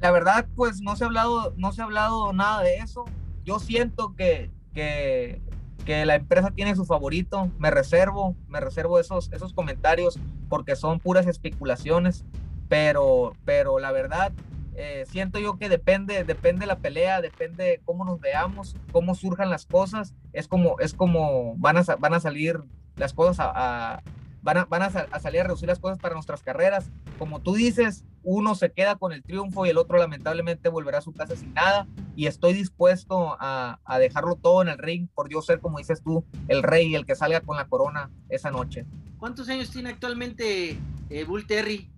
La 0.00 0.10
verdad, 0.10 0.46
pues 0.54 0.80
no 0.80 0.96
se 0.96 1.04
ha 1.04 1.06
hablado, 1.06 1.54
no 1.56 1.72
se 1.72 1.80
ha 1.80 1.84
hablado 1.84 2.32
nada 2.32 2.62
de 2.62 2.76
eso. 2.76 3.04
Yo 3.44 3.58
siento 3.58 4.14
que, 4.14 4.50
que, 4.74 5.40
la 5.86 6.14
empresa 6.14 6.50
tiene 6.50 6.74
su 6.76 6.84
favorito. 6.84 7.50
Me 7.58 7.70
reservo, 7.70 8.34
me 8.48 8.60
reservo 8.60 8.98
esos, 8.98 9.30
esos 9.32 9.52
comentarios 9.52 10.18
porque 10.48 10.76
son 10.76 11.00
puras 11.00 11.26
especulaciones. 11.26 12.24
Pero, 12.68 13.34
pero 13.44 13.78
la 13.78 13.92
verdad, 13.92 14.32
eh, 14.76 15.04
siento 15.08 15.38
yo 15.38 15.56
que 15.58 15.68
depende, 15.68 16.24
depende 16.24 16.66
la 16.66 16.78
pelea, 16.78 17.20
depende 17.20 17.80
cómo 17.84 18.04
nos 18.04 18.20
veamos, 18.20 18.76
cómo 18.92 19.14
surjan 19.14 19.50
las 19.50 19.66
cosas. 19.66 20.14
Es 20.32 20.48
como, 20.48 20.78
es 20.80 20.94
como 20.94 21.54
van 21.56 21.76
a, 21.76 21.82
van 21.98 22.14
a 22.14 22.20
salir 22.20 22.60
las 22.96 23.12
cosas 23.12 23.38
a, 23.40 24.02
van, 24.44 24.58
a, 24.58 24.64
van 24.66 24.82
a, 24.82 24.90
salir 24.90 25.40
a 25.40 25.44
reducir 25.44 25.68
las 25.68 25.78
cosas 25.78 25.98
para 25.98 26.14
nuestras 26.14 26.42
carreras. 26.42 26.90
Como 27.18 27.40
tú 27.40 27.54
dices, 27.54 28.04
uno 28.22 28.54
se 28.54 28.70
queda 28.70 28.96
con 28.96 29.12
el 29.12 29.22
triunfo 29.22 29.64
y 29.64 29.70
el 29.70 29.78
otro 29.78 29.98
lamentablemente 29.98 30.68
volverá 30.68 30.98
a 30.98 31.00
su 31.00 31.12
casa 31.12 31.34
sin 31.34 31.54
nada. 31.54 31.88
Y 32.14 32.26
estoy 32.26 32.52
dispuesto 32.52 33.36
a, 33.40 33.80
a 33.84 33.98
dejarlo 33.98 34.36
todo 34.36 34.62
en 34.62 34.68
el 34.68 34.78
ring 34.78 35.08
por 35.14 35.30
yo 35.30 35.40
ser, 35.40 35.60
como 35.60 35.78
dices 35.78 36.02
tú, 36.02 36.24
el 36.48 36.62
rey, 36.62 36.94
el 36.94 37.06
que 37.06 37.16
salga 37.16 37.40
con 37.40 37.56
la 37.56 37.66
corona 37.66 38.10
esa 38.28 38.50
noche. 38.50 38.84
¿Cuántos 39.18 39.48
años 39.48 39.70
tiene 39.70 39.88
actualmente 39.88 40.78
eh, 41.08 41.24
Bull 41.24 41.46
Terry? 41.46 41.90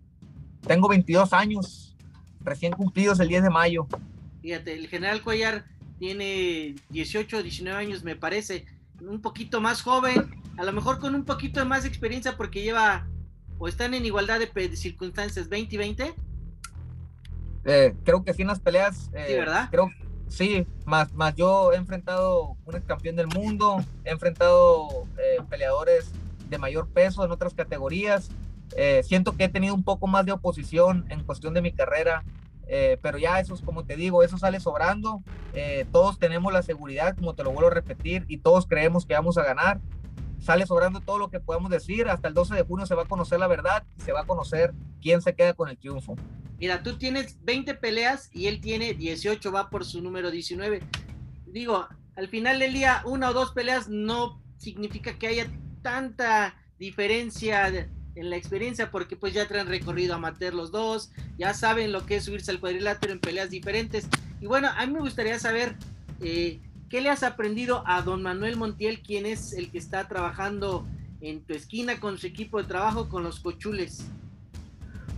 Tengo 0.60 0.88
22 0.88 1.32
años, 1.32 1.96
recién 2.40 2.72
cumplidos 2.72 3.18
el 3.18 3.28
10 3.28 3.42
de 3.42 3.50
mayo. 3.50 3.88
Fíjate, 4.40 4.74
el 4.74 4.86
general 4.86 5.22
Cuellar 5.22 5.64
tiene 5.98 6.76
18, 6.90 7.42
19 7.42 7.76
años, 7.76 8.04
me 8.04 8.14
parece, 8.14 8.66
un 9.00 9.20
poquito 9.20 9.60
más 9.60 9.82
joven, 9.82 10.30
a 10.56 10.64
lo 10.64 10.72
mejor 10.72 10.98
con 10.98 11.14
un 11.14 11.24
poquito 11.24 11.60
de 11.60 11.66
más 11.66 11.84
experiencia 11.84 12.36
porque 12.36 12.62
lleva 12.62 13.06
o 13.58 13.68
están 13.68 13.94
en 13.94 14.04
igualdad 14.04 14.40
de, 14.40 14.76
circunstancias 14.76 15.48
20 15.48 15.74
y 15.74 15.78
20. 15.78 16.14
Eh, 17.64 17.94
creo 18.04 18.22
que 18.22 18.34
sí 18.34 18.42
en 18.42 18.48
las 18.48 18.60
peleas. 18.60 18.96
sí, 18.96 19.10
eh, 19.14 19.36
¿verdad? 19.38 19.68
Creo, 19.70 19.90
sí, 20.28 20.66
más, 20.84 21.12
más 21.14 21.34
yo 21.34 21.72
he 21.72 21.76
enfrentado 21.76 22.56
un 22.64 22.80
campeón 22.80 23.16
del 23.16 23.26
mundo, 23.28 23.84
he 24.04 24.10
enfrentado 24.10 25.06
eh, 25.18 25.38
peleadores 25.48 26.12
de 26.48 26.58
mayor 26.58 26.88
peso 26.88 27.24
en 27.24 27.30
otras 27.30 27.54
categorías. 27.54 28.30
siento 29.02 29.36
que 29.36 29.44
he 29.44 29.48
tenido 29.48 29.74
un 29.74 29.82
poco 29.82 30.06
más 30.06 30.26
de 30.26 30.32
oposición 30.32 31.06
en 31.08 31.24
cuestión 31.24 31.54
de 31.54 31.62
mi 31.62 31.72
carrera, 31.72 32.24
pero 33.02 33.18
ya 33.18 33.40
eso 33.40 33.54
es 33.54 33.62
como 33.62 33.84
te 33.84 33.96
digo, 33.96 34.22
eso 34.22 34.38
sale 34.38 34.60
sobrando. 34.60 35.22
todos 35.90 36.20
tenemos 36.20 36.52
la 36.52 36.62
seguridad, 36.62 37.16
como 37.16 37.34
te 37.34 37.42
lo 37.42 37.50
vuelvo 37.50 37.70
a 37.70 37.74
repetir, 37.74 38.24
y 38.28 38.38
todos 38.38 38.66
creemos 38.66 39.06
que 39.06 39.14
vamos 39.14 39.38
a 39.38 39.44
ganar 39.44 39.80
sale 40.40 40.66
sobrando 40.66 41.00
todo 41.00 41.18
lo 41.18 41.30
que 41.30 41.40
podemos 41.40 41.70
decir. 41.70 42.08
Hasta 42.08 42.28
el 42.28 42.34
12 42.34 42.54
de 42.54 42.62
junio 42.62 42.86
se 42.86 42.94
va 42.94 43.02
a 43.02 43.08
conocer 43.08 43.38
la 43.38 43.46
verdad 43.46 43.84
y 43.98 44.02
se 44.02 44.12
va 44.12 44.20
a 44.20 44.26
conocer 44.26 44.74
quién 45.00 45.22
se 45.22 45.34
queda 45.34 45.54
con 45.54 45.68
el 45.68 45.78
triunfo. 45.78 46.16
Mira, 46.58 46.82
tú 46.82 46.96
tienes 46.96 47.38
20 47.44 47.74
peleas 47.74 48.30
y 48.32 48.46
él 48.46 48.60
tiene 48.60 48.94
18, 48.94 49.52
va 49.52 49.68
por 49.68 49.84
su 49.84 50.00
número 50.00 50.30
19. 50.30 50.80
Digo, 51.46 51.86
al 52.16 52.28
final 52.28 52.58
del 52.58 52.72
día, 52.72 53.02
una 53.04 53.30
o 53.30 53.32
dos 53.34 53.52
peleas 53.52 53.88
no 53.88 54.40
significa 54.56 55.18
que 55.18 55.26
haya 55.26 55.46
tanta 55.82 56.54
diferencia 56.78 57.68
en 57.68 58.30
la 58.30 58.36
experiencia 58.36 58.90
porque 58.90 59.16
pues 59.16 59.34
ya 59.34 59.46
traen 59.46 59.66
recorrido 59.66 60.14
amateur 60.14 60.54
los 60.54 60.72
dos, 60.72 61.12
ya 61.38 61.52
saben 61.52 61.92
lo 61.92 62.06
que 62.06 62.16
es 62.16 62.24
subirse 62.24 62.50
al 62.50 62.60
cuadrilátero 62.60 63.12
en 63.12 63.20
peleas 63.20 63.50
diferentes. 63.50 64.08
Y 64.40 64.46
bueno, 64.46 64.68
a 64.74 64.86
mí 64.86 64.92
me 64.92 65.00
gustaría 65.00 65.38
saber 65.38 65.76
eh, 66.20 66.60
¿Qué 66.88 67.00
le 67.00 67.10
has 67.10 67.22
aprendido 67.22 67.82
a 67.86 68.02
don 68.02 68.22
Manuel 68.22 68.56
Montiel, 68.56 69.00
quien 69.00 69.26
es 69.26 69.52
el 69.52 69.70
que 69.70 69.78
está 69.78 70.06
trabajando 70.06 70.86
en 71.20 71.42
tu 71.42 71.52
esquina 71.52 71.98
con 71.98 72.18
su 72.18 72.26
equipo 72.26 72.58
de 72.58 72.68
trabajo 72.68 73.08
con 73.08 73.24
los 73.24 73.40
cochules? 73.40 74.06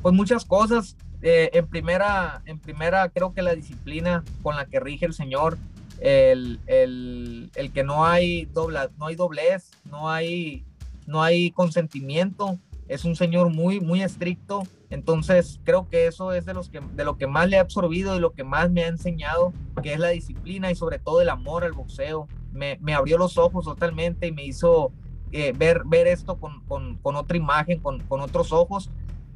Pues 0.00 0.14
muchas 0.14 0.44
cosas. 0.44 0.96
Eh, 1.20 1.50
en, 1.52 1.66
primera, 1.66 2.42
en 2.46 2.58
primera, 2.58 3.08
creo 3.08 3.34
que 3.34 3.42
la 3.42 3.54
disciplina 3.54 4.24
con 4.42 4.56
la 4.56 4.66
que 4.66 4.80
rige 4.80 5.04
el 5.04 5.12
Señor, 5.12 5.58
el, 6.00 6.60
el, 6.66 7.50
el 7.54 7.72
que 7.72 7.82
no 7.82 8.06
hay, 8.06 8.46
dobla, 8.46 8.88
no 8.98 9.06
hay 9.06 9.16
doblez, 9.16 9.70
no 9.84 10.08
hay, 10.08 10.64
no 11.06 11.22
hay 11.22 11.50
consentimiento, 11.50 12.58
es 12.88 13.04
un 13.04 13.14
señor 13.14 13.50
muy, 13.50 13.80
muy 13.80 14.02
estricto. 14.02 14.62
Entonces, 14.90 15.60
creo 15.64 15.88
que 15.88 16.06
eso 16.06 16.32
es 16.32 16.46
de, 16.46 16.54
los 16.54 16.70
que, 16.70 16.80
de 16.80 17.04
lo 17.04 17.18
que 17.18 17.26
más 17.26 17.48
le 17.48 17.56
he 17.56 17.60
absorbido 17.60 18.16
y 18.16 18.20
lo 18.20 18.32
que 18.32 18.44
más 18.44 18.70
me 18.70 18.84
ha 18.84 18.88
enseñado, 18.88 19.52
que 19.82 19.92
es 19.92 20.00
la 20.00 20.08
disciplina 20.08 20.70
y 20.70 20.74
sobre 20.74 20.98
todo 20.98 21.20
el 21.20 21.28
amor 21.28 21.64
al 21.64 21.72
boxeo. 21.72 22.26
Me, 22.52 22.78
me 22.80 22.94
abrió 22.94 23.18
los 23.18 23.36
ojos 23.36 23.66
totalmente 23.66 24.26
y 24.26 24.32
me 24.32 24.44
hizo 24.44 24.90
eh, 25.32 25.52
ver, 25.54 25.82
ver 25.84 26.06
esto 26.06 26.38
con, 26.38 26.64
con, 26.64 26.96
con 26.96 27.14
otra 27.16 27.36
imagen, 27.36 27.80
con, 27.80 28.00
con, 28.00 28.22
otros 28.22 28.52
ojos. 28.52 28.90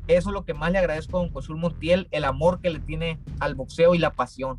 Eso 0.08 0.30
es 0.30 0.34
lo 0.34 0.44
que 0.44 0.54
más 0.54 0.72
le 0.72 0.78
agradezco 0.78 1.18
a 1.18 1.20
don 1.22 1.32
Josul 1.32 1.58
Montiel, 1.58 2.08
el 2.10 2.24
amor 2.24 2.60
que 2.60 2.70
le 2.70 2.80
tiene 2.80 3.20
al 3.38 3.54
boxeo 3.54 3.94
y 3.94 3.98
la 3.98 4.12
pasión. 4.12 4.58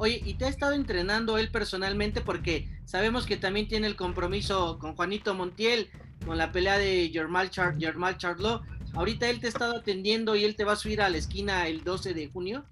Oye, 0.00 0.22
¿y 0.24 0.34
te 0.34 0.44
ha 0.44 0.48
estado 0.48 0.74
entrenando 0.74 1.38
él 1.38 1.50
personalmente? 1.50 2.20
Porque 2.20 2.68
sabemos 2.84 3.26
que 3.26 3.36
también 3.36 3.66
tiene 3.66 3.88
el 3.88 3.96
compromiso 3.96 4.78
con 4.78 4.94
Juanito 4.94 5.34
Montiel, 5.34 5.90
con 6.24 6.38
la 6.38 6.52
pelea 6.52 6.78
de 6.78 7.10
Germán 7.12 7.50
Char 7.50 7.76
Charlo. 8.16 8.62
Ahorita 8.94 9.28
él 9.28 9.40
te 9.40 9.46
ha 9.46 9.50
estado 9.50 9.76
atendiendo 9.76 10.36
y 10.36 10.44
él 10.44 10.54
te 10.54 10.62
va 10.62 10.74
a 10.74 10.76
subir 10.76 11.02
a 11.02 11.08
la 11.08 11.16
esquina 11.16 11.66
el 11.66 11.82
12 11.82 12.14
de 12.14 12.28
junio. 12.28 12.64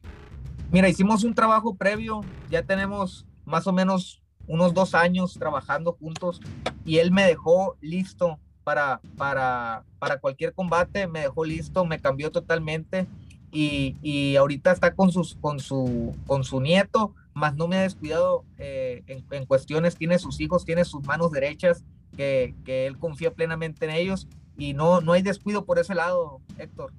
Mira, 0.70 0.88
hicimos 0.88 1.24
un 1.24 1.34
trabajo 1.34 1.74
previo, 1.74 2.20
ya 2.48 2.62
tenemos 2.62 3.26
más 3.44 3.66
o 3.66 3.72
menos 3.72 4.22
unos 4.46 4.72
dos 4.72 4.94
años 4.94 5.34
trabajando 5.34 5.94
juntos 5.94 6.40
y 6.84 6.98
él 6.98 7.10
me 7.10 7.24
dejó 7.24 7.76
listo 7.80 8.38
para, 8.62 9.00
para, 9.16 9.84
para 9.98 10.18
cualquier 10.18 10.52
combate, 10.52 11.08
me 11.08 11.22
dejó 11.22 11.44
listo, 11.44 11.84
me 11.84 11.98
cambió 11.98 12.30
totalmente 12.30 13.08
y, 13.56 13.96
y 14.02 14.36
ahorita 14.36 14.70
está 14.70 14.94
con, 14.94 15.10
sus, 15.10 15.36
con, 15.36 15.60
su, 15.60 16.14
con 16.26 16.44
su 16.44 16.60
nieto, 16.60 17.14
más 17.32 17.56
no 17.56 17.68
me 17.68 17.78
ha 17.78 17.82
descuidado 17.82 18.44
eh, 18.58 19.02
en, 19.06 19.24
en, 19.30 19.46
cuestiones, 19.46 19.96
tiene 19.96 20.18
sus 20.18 20.40
hijos, 20.40 20.66
tiene 20.66 20.84
sus 20.84 21.02
manos 21.04 21.32
derechas, 21.32 21.82
que, 22.18 22.54
que, 22.66 22.86
él 22.86 22.98
confía 22.98 23.32
plenamente 23.32 23.86
en 23.86 23.92
ellos 23.92 24.28
y 24.58 24.74
no, 24.74 25.00
no 25.00 25.14
hay 25.14 25.22
descuido 25.22 25.64
por 25.64 25.78
ese 25.78 25.94
lado, 25.94 26.42
Héctor. 26.58 26.92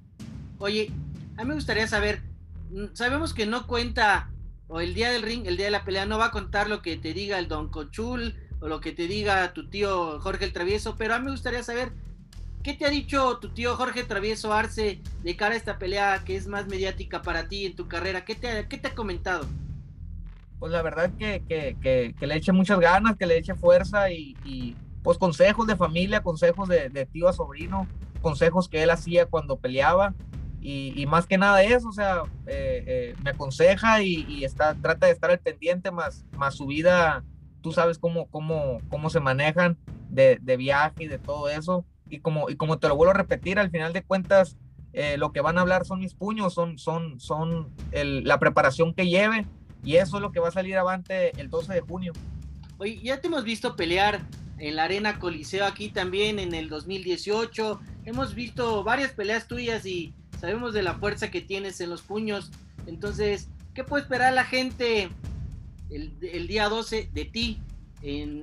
Oye, 0.58 0.90
a 1.36 1.44
mí 1.44 1.50
me 1.50 1.54
gustaría 1.54 1.86
saber, 1.86 2.22
mm, 2.72 2.86
sabemos 2.92 3.34
que 3.34 3.46
no 3.46 3.68
cuenta, 3.68 4.32
o 4.66 4.80
el 4.80 4.94
día 4.94 5.12
del 5.12 5.22
ring, 5.22 5.46
el 5.46 5.56
día 5.56 5.66
de 5.66 5.72
la 5.72 5.84
pelea, 5.84 6.06
no 6.06 6.18
va 6.18 6.26
a 6.26 6.30
contar 6.32 6.68
lo 6.68 6.82
que 6.82 6.96
te 6.96 7.14
diga 7.14 7.38
el 7.38 7.46
Don 7.46 7.68
Cochul 7.68 8.34
o 8.60 8.66
lo 8.66 8.80
que 8.80 8.90
te 8.90 9.06
diga 9.06 9.52
tu 9.52 9.70
tío 9.70 10.18
Jorge 10.18 10.44
el 10.44 10.52
Travieso, 10.52 10.96
pero 10.96 11.14
a 11.14 11.20
mí 11.20 11.26
me 11.26 11.30
gustaría 11.30 11.62
saber 11.62 11.92
¿Qué 12.62 12.74
te 12.74 12.84
ha 12.84 12.90
dicho 12.90 13.38
tu 13.38 13.50
tío 13.50 13.76
Jorge 13.76 14.04
Travieso 14.04 14.52
Arce 14.52 15.00
de 15.22 15.36
cara 15.36 15.54
a 15.54 15.56
esta 15.56 15.78
pelea 15.78 16.22
que 16.24 16.36
es 16.36 16.46
más 16.46 16.66
mediática 16.66 17.22
para 17.22 17.48
ti 17.48 17.66
en 17.66 17.76
tu 17.76 17.86
carrera? 17.86 18.24
¿Qué 18.24 18.34
te, 18.34 18.66
qué 18.68 18.78
te 18.78 18.88
ha 18.88 18.94
comentado? 18.94 19.46
Pues 20.58 20.72
la 20.72 20.82
verdad 20.82 21.10
que, 21.18 21.44
que, 21.48 21.76
que, 22.18 22.26
le 22.26 22.34
eche 22.34 22.50
muchas 22.50 22.80
ganas, 22.80 23.16
que 23.16 23.26
le 23.26 23.38
eche 23.38 23.54
fuerza 23.54 24.10
y, 24.10 24.36
y 24.44 24.74
pues 25.04 25.18
consejos 25.18 25.68
de 25.68 25.76
familia, 25.76 26.22
consejos 26.22 26.68
de, 26.68 26.88
de, 26.88 27.06
tío 27.06 27.28
a 27.28 27.32
sobrino, 27.32 27.86
consejos 28.20 28.68
que 28.68 28.82
él 28.82 28.90
hacía 28.90 29.26
cuando 29.26 29.56
peleaba 29.56 30.14
y, 30.60 30.92
y 31.00 31.06
más 31.06 31.26
que 31.26 31.38
nada 31.38 31.62
eso, 31.62 31.88
o 31.88 31.92
sea, 31.92 32.22
eh, 32.46 32.84
eh, 32.86 33.14
me 33.22 33.30
aconseja 33.30 34.02
y, 34.02 34.26
y, 34.28 34.44
está, 34.44 34.74
trata 34.74 35.06
de 35.06 35.12
estar 35.12 35.30
al 35.30 35.38
pendiente, 35.38 35.92
más, 35.92 36.26
más 36.36 36.56
su 36.56 36.66
vida, 36.66 37.22
tú 37.62 37.70
sabes 37.70 37.98
cómo, 37.98 38.26
cómo, 38.26 38.78
cómo 38.88 39.10
se 39.10 39.20
manejan 39.20 39.78
de, 40.10 40.38
de 40.42 40.56
viaje 40.56 41.04
y 41.04 41.06
de 41.06 41.18
todo 41.18 41.48
eso 41.48 41.84
y 42.10 42.20
como, 42.20 42.50
y 42.50 42.56
como 42.56 42.78
te 42.78 42.88
lo 42.88 42.96
vuelvo 42.96 43.12
a 43.12 43.16
repetir, 43.16 43.58
al 43.58 43.70
final 43.70 43.92
de 43.92 44.02
cuentas, 44.02 44.56
eh, 44.92 45.16
lo 45.18 45.32
que 45.32 45.40
van 45.40 45.58
a 45.58 45.60
hablar 45.60 45.84
son 45.84 46.00
mis 46.00 46.14
puños, 46.14 46.54
son, 46.54 46.78
son, 46.78 47.20
son 47.20 47.70
la 47.92 48.38
preparación 48.38 48.94
que 48.94 49.06
lleve 49.06 49.46
y 49.84 49.96
eso 49.96 50.16
es 50.16 50.22
lo 50.22 50.32
que 50.32 50.40
va 50.40 50.48
a 50.48 50.52
salir 50.52 50.76
avante 50.76 51.38
el 51.40 51.50
12 51.50 51.74
de 51.74 51.80
junio. 51.80 52.12
Oye, 52.78 53.00
ya 53.02 53.20
te 53.20 53.28
hemos 53.28 53.44
visto 53.44 53.76
pelear 53.76 54.26
en 54.58 54.76
la 54.76 54.84
Arena 54.84 55.18
Coliseo 55.18 55.66
aquí 55.66 55.90
también 55.90 56.38
en 56.38 56.54
el 56.54 56.68
2018. 56.68 57.80
Hemos 58.04 58.34
visto 58.34 58.82
varias 58.82 59.12
peleas 59.12 59.46
tuyas 59.46 59.84
y 59.86 60.14
sabemos 60.40 60.72
de 60.72 60.82
la 60.82 60.94
fuerza 60.94 61.30
que 61.30 61.40
tienes 61.40 61.80
en 61.80 61.90
los 61.90 62.02
puños. 62.02 62.50
Entonces, 62.86 63.48
¿qué 63.74 63.84
puede 63.84 64.02
esperar 64.02 64.32
la 64.32 64.44
gente 64.44 65.10
el, 65.90 66.46
día 66.46 66.68
12 66.68 67.10
de 67.12 67.24
ti 67.24 67.60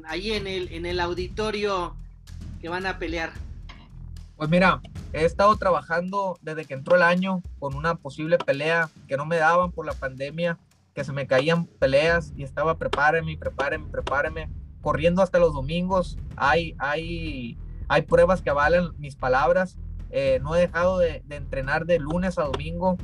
ahí 0.08 0.32
en 0.34 0.48
el, 0.48 0.72
en 0.72 0.86
el 0.86 1.00
auditorio 1.00 1.96
que 2.62 2.70
van 2.70 2.86
a 2.86 3.00
pelear? 3.00 3.34
Pues 4.38 4.50
mira, 4.50 4.82
he 5.14 5.24
estado 5.24 5.56
trabajando 5.56 6.38
desde 6.42 6.66
que 6.66 6.74
entró 6.74 6.98
el 6.98 7.04
año 7.04 7.42
con 7.58 7.74
una 7.74 7.96
posible 7.96 8.38
pelea 8.38 8.90
que 9.08 9.16
no 9.16 9.26
me 9.26 9.38
daban 9.38 9.72
por 9.72 9.86
la 9.86 9.94
pandemia, 9.94 10.58
que 10.94 11.06
se 11.06 11.14
me 11.14 11.26
caían 11.26 11.66
peleas 11.66 12.34
y 12.36 12.44
estaba 12.44 12.78
prepáreme, 12.78 13.38
prepáreme, 13.38 13.88
prepáreme, 13.90 14.50
corriendo 14.82 15.22
hasta 15.22 15.40
los 15.40 15.54
domingos. 15.54 16.18
Hay, 16.36 16.76
hay, 16.80 17.58
hay 17.88 18.02
pruebas 18.02 18.42
que 18.42 18.52
valen 18.52 18.90
mis 18.98 19.16
palabras. 19.16 19.78
Eh, 20.10 20.40
no 20.44 20.56
he 20.56 20.60
dejado 20.60 20.98
de, 20.98 21.24
de, 21.26 21.36
entrenar 21.38 21.86
de 21.86 22.00
lunes 22.00 22.38
a 22.38 22.44
domingo. 22.44 22.98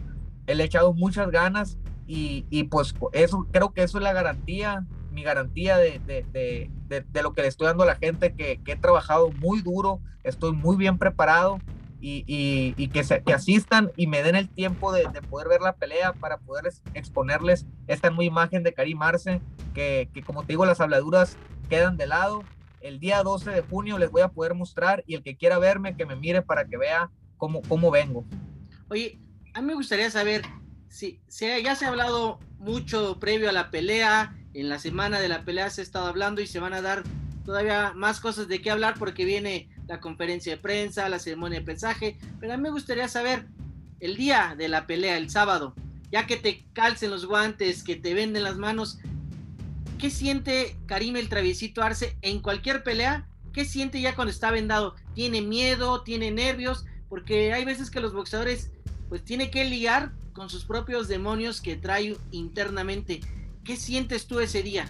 He 0.47 0.61
echado 0.61 0.93
muchas 0.93 1.31
ganas 1.31 1.77
y, 2.07 2.45
y, 2.49 2.63
pues 2.65 2.93
eso 3.13 3.47
creo 3.51 3.71
que 3.71 3.83
eso 3.83 3.99
es 3.99 4.03
la 4.03 4.11
garantía 4.11 4.85
mi 5.11 5.23
garantía 5.23 5.77
de, 5.77 5.99
de, 5.99 6.25
de, 6.31 6.69
de, 7.01 7.23
lo 7.23 7.33
que 7.33 7.41
le 7.41 7.47
estoy 7.47 7.67
dando 7.67 7.83
a 7.83 7.87
la 7.87 7.95
gente, 7.95 8.33
que, 8.33 8.59
que, 8.63 8.73
he 8.73 8.75
trabajado 8.75 9.31
muy 9.31 9.61
duro, 9.61 9.99
estoy 10.23 10.53
muy 10.53 10.77
bien 10.77 10.97
preparado 10.97 11.59
y, 11.99 12.23
y, 12.77 12.87
que, 12.87 13.03
se, 13.03 13.21
que, 13.21 13.33
asistan 13.33 13.91
y 13.95 14.07
me 14.07 14.23
den 14.23 14.35
el 14.35 14.49
tiempo 14.49 14.91
de, 14.91 15.03
poder 15.29 15.47
ver 15.47 15.61
la 15.61 15.75
pelea 15.75 16.13
para 16.13 16.37
poder 16.37 16.73
exponerles 16.93 17.65
esta 17.87 18.09
nueva 18.09 18.23
imagen 18.23 18.63
de 18.63 18.73
Karim 18.73 19.01
Arce, 19.01 19.41
que, 19.73 20.09
que 20.13 20.23
como 20.23 20.41
te 20.41 20.53
digo, 20.53 20.65
las 20.65 20.81
habladuras 20.81 21.37
quedan 21.69 21.97
de 21.97 22.07
lado. 22.07 22.43
El 22.81 22.99
día 22.99 23.21
12 23.21 23.51
de 23.51 23.61
junio 23.61 23.99
les 23.99 24.09
voy 24.09 24.23
a 24.23 24.29
poder 24.29 24.55
mostrar 24.55 25.03
y 25.05 25.13
el 25.13 25.21
que 25.21 25.37
quiera 25.37 25.59
verme, 25.59 25.95
que 25.95 26.07
me 26.07 26.15
mire 26.15 26.41
para 26.41 26.65
que 26.65 26.77
vea 26.77 27.11
cómo, 27.37 27.61
cómo 27.67 27.91
vengo. 27.91 28.25
Oye, 28.89 29.19
a 29.53 29.61
mí 29.61 29.67
me 29.67 29.75
gustaría 29.75 30.09
saber 30.09 30.41
si, 30.89 31.21
si 31.27 31.45
ya 31.63 31.75
se 31.75 31.85
ha 31.85 31.89
hablado 31.89 32.39
mucho 32.57 33.19
previo 33.19 33.49
a 33.49 33.51
la 33.53 33.69
pelea, 33.71 34.35
en 34.53 34.69
la 34.69 34.79
semana 34.79 35.19
de 35.19 35.29
la 35.29 35.43
pelea 35.43 35.69
se 35.69 35.81
ha 35.81 35.83
estado 35.83 36.07
hablando 36.07 36.41
y 36.41 36.47
se 36.47 36.59
van 36.59 36.73
a 36.73 36.81
dar 36.81 37.03
todavía 37.45 37.93
más 37.95 38.19
cosas 38.19 38.47
de 38.47 38.61
qué 38.61 38.71
hablar 38.71 38.95
porque 38.97 39.25
viene 39.25 39.69
la 39.87 39.99
conferencia 39.99 40.55
de 40.55 40.61
prensa, 40.61 41.09
la 41.09 41.19
ceremonia 41.19 41.59
de 41.59 41.65
pesaje, 41.65 42.17
pero 42.39 42.53
a 42.53 42.57
mí 42.57 42.63
me 42.63 42.69
gustaría 42.69 43.07
saber 43.07 43.47
el 43.99 44.15
día 44.15 44.55
de 44.57 44.67
la 44.67 44.87
pelea, 44.87 45.17
el 45.17 45.29
sábado, 45.29 45.75
ya 46.11 46.27
que 46.27 46.37
te 46.37 46.65
calcen 46.73 47.11
los 47.11 47.25
guantes, 47.25 47.83
que 47.83 47.95
te 47.95 48.13
venden 48.13 48.43
las 48.43 48.57
manos, 48.57 48.99
¿qué 49.97 50.09
siente 50.09 50.77
Karim 50.85 51.15
el 51.15 51.29
Traviesito 51.29 51.81
Arce 51.81 52.17
en 52.21 52.41
cualquier 52.41 52.83
pelea? 52.83 53.27
¿Qué 53.53 53.65
siente 53.65 54.01
ya 54.01 54.15
cuando 54.15 54.31
está 54.31 54.51
vendado? 54.51 54.95
¿Tiene 55.13 55.41
miedo? 55.41 56.01
¿Tiene 56.03 56.31
nervios? 56.31 56.85
Porque 57.09 57.53
hay 57.53 57.65
veces 57.65 57.91
que 57.91 57.99
los 57.99 58.13
boxeadores 58.13 58.71
pues 59.09 59.23
tiene 59.23 59.51
que 59.51 59.65
lidiar 59.65 60.13
con 60.33 60.49
sus 60.49 60.63
propios 60.63 61.07
demonios 61.07 61.59
que 61.59 61.75
trae 61.75 62.17
internamente. 62.31 63.19
¿Qué 63.63 63.75
sientes 63.75 64.27
tú 64.27 64.39
ese 64.39 64.63
día? 64.63 64.87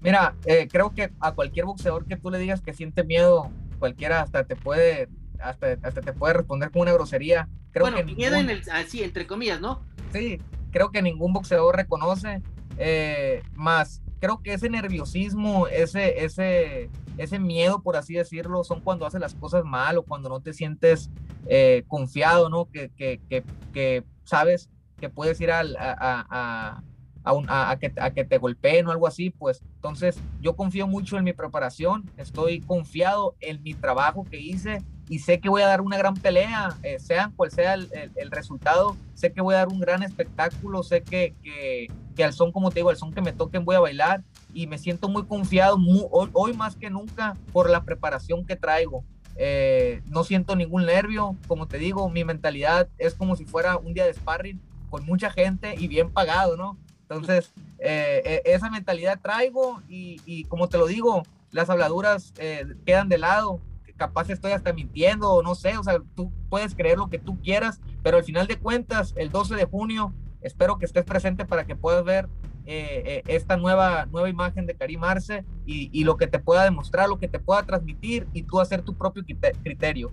Mira, 0.00 0.34
eh, 0.44 0.68
creo 0.70 0.92
que 0.94 1.12
a 1.20 1.32
cualquier 1.32 1.66
boxeador 1.66 2.06
que 2.06 2.16
tú 2.16 2.30
le 2.30 2.38
digas 2.38 2.60
que 2.60 2.72
siente 2.72 3.04
miedo, 3.04 3.50
cualquiera 3.78 4.20
hasta 4.20 4.44
te 4.44 4.56
puede, 4.56 5.08
hasta, 5.40 5.78
hasta 5.82 6.00
te 6.00 6.12
puede 6.12 6.34
responder 6.34 6.70
con 6.70 6.82
una 6.82 6.92
grosería. 6.92 7.48
Creo 7.70 7.84
bueno, 7.84 7.98
que 7.98 8.14
miedo 8.14 8.36
en 8.36 8.50
el, 8.50 8.62
así, 8.72 9.02
entre 9.02 9.26
comillas, 9.26 9.60
¿no? 9.60 9.82
Sí, 10.12 10.40
creo 10.70 10.90
que 10.90 11.02
ningún 11.02 11.32
boxeador 11.32 11.76
reconoce, 11.76 12.42
eh, 12.78 13.42
más 13.54 14.02
creo 14.22 14.40
que 14.40 14.54
ese 14.54 14.70
nerviosismo, 14.70 15.66
ese, 15.66 16.24
ese, 16.24 16.88
ese 17.18 17.40
miedo, 17.40 17.82
por 17.82 17.96
así 17.96 18.14
decirlo, 18.14 18.62
son 18.62 18.80
cuando 18.80 19.04
haces 19.04 19.20
las 19.20 19.34
cosas 19.34 19.64
mal 19.64 19.98
o 19.98 20.04
cuando 20.04 20.28
no 20.28 20.40
te 20.40 20.52
sientes 20.52 21.10
eh, 21.48 21.82
confiado, 21.88 22.48
¿no? 22.48 22.70
Que, 22.70 22.88
que, 22.90 23.20
que, 23.28 23.42
que, 23.72 24.04
sabes 24.22 24.70
que 25.00 25.08
puedes 25.10 25.40
ir 25.40 25.50
a, 25.50 25.64
a, 25.76 26.84
a, 27.24 27.70
a, 27.70 27.76
que, 27.78 28.24
te 28.24 28.38
golpeen 28.38 28.86
o 28.86 28.90
algo 28.90 29.06
así, 29.06 29.30
pues 29.30 29.62
entonces 29.76 30.18
yo 30.40 30.56
confío 30.56 30.86
mucho 30.86 31.18
en 31.18 31.24
mi 31.24 31.32
preparación, 31.32 32.10
estoy 32.16 32.60
confiado 32.60 33.34
en 33.40 33.62
mi 33.62 33.74
trabajo 33.74 34.24
que 34.24 34.40
hice 34.40 34.82
y 35.08 35.18
sé 35.18 35.40
que 35.40 35.48
voy 35.48 35.62
a 35.62 35.66
dar 35.66 35.80
una 35.80 35.98
gran 35.98 36.14
pelea, 36.14 36.76
eh, 36.82 36.98
sea 36.98 37.32
cual 37.36 37.50
sea 37.50 37.74
el, 37.74 38.30
resultado, 38.30 38.96
sé 39.14 39.32
que 39.32 39.40
voy 39.40 39.54
a 39.54 39.58
dar 39.58 39.68
un 39.68 39.80
gran 39.80 40.02
espectáculo, 40.02 40.82
sé 40.82 41.02
que, 41.02 41.34
que, 41.42 41.88
que, 42.16 42.24
al 42.24 42.32
son, 42.32 42.50
como 42.50 42.70
te 42.70 42.80
digo, 42.80 42.90
al 42.90 42.96
son 42.96 43.12
que 43.12 43.20
me 43.20 43.32
toquen 43.32 43.64
voy 43.64 43.76
a 43.76 43.80
bailar 43.80 44.22
y 44.54 44.66
me 44.66 44.78
siento 44.78 45.08
muy 45.08 45.24
confiado 45.24 45.76
hoy, 46.10 46.30
hoy, 46.32 46.52
más 46.54 46.76
que 46.76 46.90
nunca 46.90 47.36
por 47.52 47.68
la 47.68 47.84
preparación 47.84 48.46
que 48.46 48.56
traigo. 48.56 49.04
Eh, 49.36 50.02
no 50.06 50.24
siento 50.24 50.56
ningún 50.56 50.86
nervio, 50.86 51.36
como 51.46 51.66
te 51.66 51.78
digo, 51.78 52.08
mi 52.10 52.24
mentalidad 52.24 52.88
es 52.98 53.14
como 53.14 53.36
si 53.36 53.44
fuera 53.44 53.76
un 53.76 53.94
día 53.94 54.04
de 54.04 54.14
sparring 54.14 54.60
con 54.90 55.06
mucha 55.06 55.30
gente 55.30 55.74
y 55.78 55.88
bien 55.88 56.10
pagado, 56.10 56.56
¿no? 56.56 56.78
Entonces, 57.12 57.52
eh, 57.78 58.22
eh, 58.24 58.42
esa 58.46 58.70
mentalidad 58.70 59.20
traigo 59.20 59.82
y, 59.88 60.44
como 60.44 60.68
te 60.68 60.78
lo 60.78 60.86
digo, 60.86 61.22
las 61.50 61.68
habladuras 61.70 62.32
eh, 62.38 62.66
quedan 62.86 63.08
de 63.08 63.18
lado. 63.18 63.60
Capaz 63.96 64.30
estoy 64.30 64.52
hasta 64.52 64.72
mintiendo, 64.72 65.30
o 65.30 65.42
no 65.42 65.54
sé, 65.54 65.76
o 65.76 65.84
sea, 65.84 66.00
tú 66.16 66.32
puedes 66.48 66.74
creer 66.74 66.98
lo 66.98 67.08
que 67.08 67.18
tú 67.18 67.40
quieras, 67.40 67.80
pero 68.02 68.16
al 68.16 68.24
final 68.24 68.46
de 68.46 68.58
cuentas, 68.58 69.12
el 69.16 69.30
12 69.30 69.54
de 69.54 69.64
junio, 69.64 70.12
espero 70.40 70.78
que 70.78 70.86
estés 70.86 71.04
presente 71.04 71.44
para 71.44 71.64
que 71.64 71.76
puedas 71.76 72.04
ver 72.04 72.28
esta 72.64 73.56
nueva, 73.56 74.06
nueva 74.06 74.28
imagen 74.28 74.66
de 74.66 74.74
Karim 74.74 75.02
Arce 75.02 75.44
y, 75.66 75.90
y, 75.92 76.04
lo 76.04 76.16
que 76.16 76.28
te 76.28 76.38
pueda 76.38 76.62
demostrar, 76.62 77.08
lo 77.08 77.18
que 77.18 77.26
te 77.26 77.40
pueda 77.40 77.64
transmitir 77.64 78.28
y 78.32 78.44
tú 78.44 78.60
hacer 78.60 78.82
tu 78.82 78.94
propio 78.94 79.24
criterio. 79.62 80.12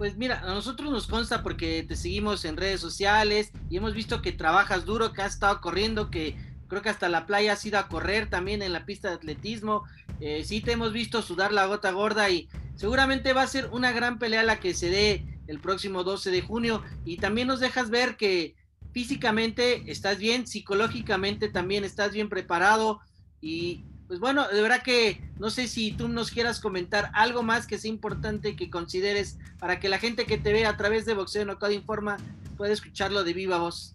Pues 0.00 0.16
mira, 0.16 0.40
a 0.40 0.54
nosotros 0.54 0.90
nos 0.90 1.06
consta 1.06 1.42
porque 1.42 1.84
te 1.86 1.94
seguimos 1.94 2.46
en 2.46 2.56
redes 2.56 2.80
sociales 2.80 3.52
y 3.68 3.76
hemos 3.76 3.92
visto 3.92 4.22
que 4.22 4.32
trabajas 4.32 4.86
duro, 4.86 5.12
que 5.12 5.20
has 5.20 5.34
estado 5.34 5.60
corriendo, 5.60 6.10
que 6.10 6.38
creo 6.68 6.80
que 6.80 6.88
hasta 6.88 7.10
la 7.10 7.26
playa 7.26 7.52
has 7.52 7.66
ido 7.66 7.78
a 7.78 7.86
correr 7.86 8.30
también 8.30 8.62
en 8.62 8.72
la 8.72 8.86
pista 8.86 9.08
de 9.10 9.16
atletismo. 9.16 9.84
Eh, 10.18 10.42
sí 10.42 10.62
te 10.62 10.72
hemos 10.72 10.94
visto 10.94 11.20
sudar 11.20 11.52
la 11.52 11.66
gota 11.66 11.90
gorda 11.90 12.30
y 12.30 12.48
seguramente 12.76 13.34
va 13.34 13.42
a 13.42 13.46
ser 13.46 13.68
una 13.72 13.92
gran 13.92 14.18
pelea 14.18 14.42
la 14.42 14.58
que 14.58 14.72
se 14.72 14.88
dé 14.88 15.38
el 15.48 15.60
próximo 15.60 16.02
12 16.02 16.30
de 16.30 16.40
junio. 16.40 16.82
Y 17.04 17.18
también 17.18 17.48
nos 17.48 17.60
dejas 17.60 17.90
ver 17.90 18.16
que 18.16 18.54
físicamente 18.92 19.82
estás 19.92 20.16
bien, 20.16 20.46
psicológicamente 20.46 21.50
también 21.50 21.84
estás 21.84 22.12
bien 22.12 22.30
preparado 22.30 23.00
y 23.42 23.84
pues 24.10 24.18
bueno, 24.18 24.48
de 24.48 24.60
verdad 24.60 24.82
que 24.82 25.22
no 25.38 25.50
sé 25.50 25.68
si 25.68 25.92
tú 25.92 26.08
nos 26.08 26.32
quieras 26.32 26.58
comentar 26.58 27.12
algo 27.14 27.44
más 27.44 27.68
que 27.68 27.78
sea 27.78 27.88
importante 27.88 28.56
que 28.56 28.68
consideres 28.68 29.38
para 29.60 29.78
que 29.78 29.88
la 29.88 29.98
gente 29.98 30.26
que 30.26 30.36
te 30.36 30.52
ve 30.52 30.66
a 30.66 30.76
través 30.76 31.06
de 31.06 31.14
Boxeo 31.14 31.44
Nocado 31.44 31.72
Informa 31.72 32.16
pueda 32.56 32.72
escucharlo 32.72 33.22
de 33.22 33.34
viva 33.34 33.58
voz. 33.58 33.94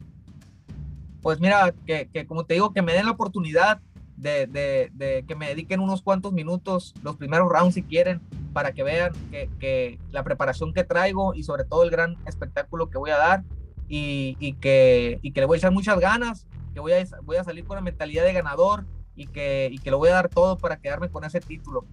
Pues 1.21 1.41
mira, 1.41 1.73
que, 1.85 2.25
como 2.29 2.45
te 2.45 2.53
digo, 2.53 2.71
que 2.71 2.81
me 2.81 2.93
den 2.93 3.07
la 3.07 3.11
oportunidad 3.11 3.81
de, 4.15 5.23
que 5.27 5.35
me 5.35 5.49
dediquen 5.49 5.81
unos 5.81 6.01
cuantos 6.01 6.31
minutos, 6.31 6.93
los 7.03 7.17
primeros 7.17 7.49
rounds 7.49 7.73
si 7.73 7.83
quieren, 7.83 8.21
para 8.53 8.71
que 8.71 8.83
vean 8.83 9.11
que, 9.59 9.99
la 10.11 10.23
preparación 10.23 10.73
que 10.73 10.85
traigo 10.85 11.33
y 11.35 11.43
sobre 11.43 11.65
todo 11.65 11.83
el 11.83 11.89
gran 11.89 12.15
espectáculo 12.25 12.89
que 12.89 12.97
voy 12.97 13.11
a 13.11 13.17
dar 13.17 13.43
y, 13.89 14.37
y, 14.39 14.53
que, 14.53 15.19
y 15.21 15.33
que 15.33 15.41
le 15.41 15.45
voy 15.45 15.55
a 15.55 15.57
echar 15.57 15.73
muchas 15.73 15.99
ganas, 15.99 16.47
que 16.73 16.79
voy 16.79 16.93
a, 16.93 17.03
voy 17.23 17.35
a 17.35 17.43
salir 17.43 17.65
con 17.65 17.75
la 17.75 17.81
mentalidad 17.81 18.23
de 18.23 18.31
ganador 18.31 18.85
y 19.15 19.27
que, 19.27 19.69
y 19.71 19.79
que 19.79 19.91
lo 19.91 19.97
voy 19.97 20.09
a 20.09 20.13
dar 20.13 20.29
todo 20.29 20.57
para 20.57 20.77
quedarme 20.77 21.09
con 21.09 21.23
ese 21.23 21.39
título. 21.39 21.85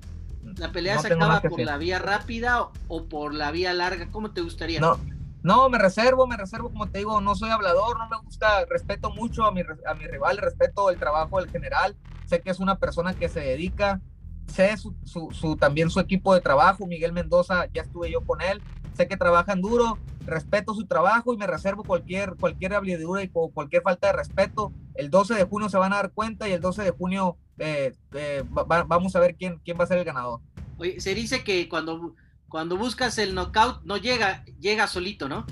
¿La 0.56 0.72
pelea 0.72 0.98
se 0.98 1.12
acaba 1.12 1.40
por 1.40 1.60
la 1.60 1.78
vía 1.78 1.98
rápida 1.98 2.68
o 2.88 3.04
por 3.04 3.32
la 3.32 3.50
vía 3.50 3.72
larga? 3.72 4.08
¿Cómo 4.10 4.32
te 4.32 4.40
gustaría? 4.40 4.80
No, 4.80 4.98
no, 5.42 5.68
me 5.68 5.78
reservo, 5.78 6.26
me 6.26 6.36
reservo, 6.36 6.70
como 6.70 6.88
te 6.88 6.98
digo, 6.98 7.20
no 7.20 7.34
soy 7.34 7.50
hablador, 7.50 7.98
no 7.98 8.08
me 8.08 8.18
gusta, 8.24 8.64
respeto 8.66 9.10
mucho 9.10 9.44
a 9.44 9.52
mi, 9.52 9.60
a 9.60 9.94
mi 9.94 10.06
rival, 10.06 10.38
respeto 10.38 10.90
el 10.90 10.98
trabajo 10.98 11.40
del 11.40 11.50
general, 11.50 11.96
sé 12.26 12.40
que 12.40 12.50
es 12.50 12.60
una 12.60 12.78
persona 12.78 13.14
que 13.14 13.28
se 13.28 13.40
dedica, 13.40 14.00
sé 14.46 14.76
su, 14.76 14.94
su, 15.04 15.30
su, 15.32 15.56
también 15.56 15.90
su 15.90 16.00
equipo 16.00 16.34
de 16.34 16.40
trabajo, 16.40 16.86
Miguel 16.86 17.12
Mendoza, 17.12 17.66
ya 17.72 17.82
estuve 17.82 18.10
yo 18.10 18.20
con 18.20 18.40
él, 18.40 18.62
sé 18.94 19.08
que 19.08 19.16
trabajan 19.16 19.60
duro, 19.60 19.98
respeto 20.26 20.74
su 20.74 20.86
trabajo 20.86 21.34
y 21.34 21.36
me 21.36 21.46
reservo 21.46 21.82
cualquier, 21.84 22.34
cualquier 22.36 22.74
habilidad 22.74 23.20
y 23.20 23.28
cualquier 23.28 23.82
falta 23.82 24.08
de 24.08 24.12
respeto. 24.14 24.72
El 24.94 25.10
12 25.10 25.34
de 25.34 25.44
junio 25.44 25.68
se 25.68 25.78
van 25.78 25.92
a 25.92 25.96
dar 25.96 26.12
cuenta 26.12 26.48
y 26.48 26.52
el 26.52 26.60
12 26.60 26.82
de 26.82 26.90
junio 26.90 27.36
eh, 27.58 27.94
eh, 28.14 28.44
vamos 28.86 29.16
a 29.16 29.20
ver 29.20 29.36
quién, 29.36 29.58
quién 29.64 29.78
va 29.78 29.84
a 29.84 29.86
ser 29.86 29.98
el 29.98 30.04
ganador. 30.04 30.40
Oye, 30.78 31.00
se 31.00 31.14
dice 31.14 31.44
que 31.44 31.68
cuando, 31.68 32.14
cuando 32.48 32.76
buscas 32.76 33.18
el 33.18 33.34
knockout 33.34 33.82
no 33.84 33.96
llega, 33.96 34.44
llega 34.60 34.86
solito, 34.86 35.28
¿no? 35.28 35.46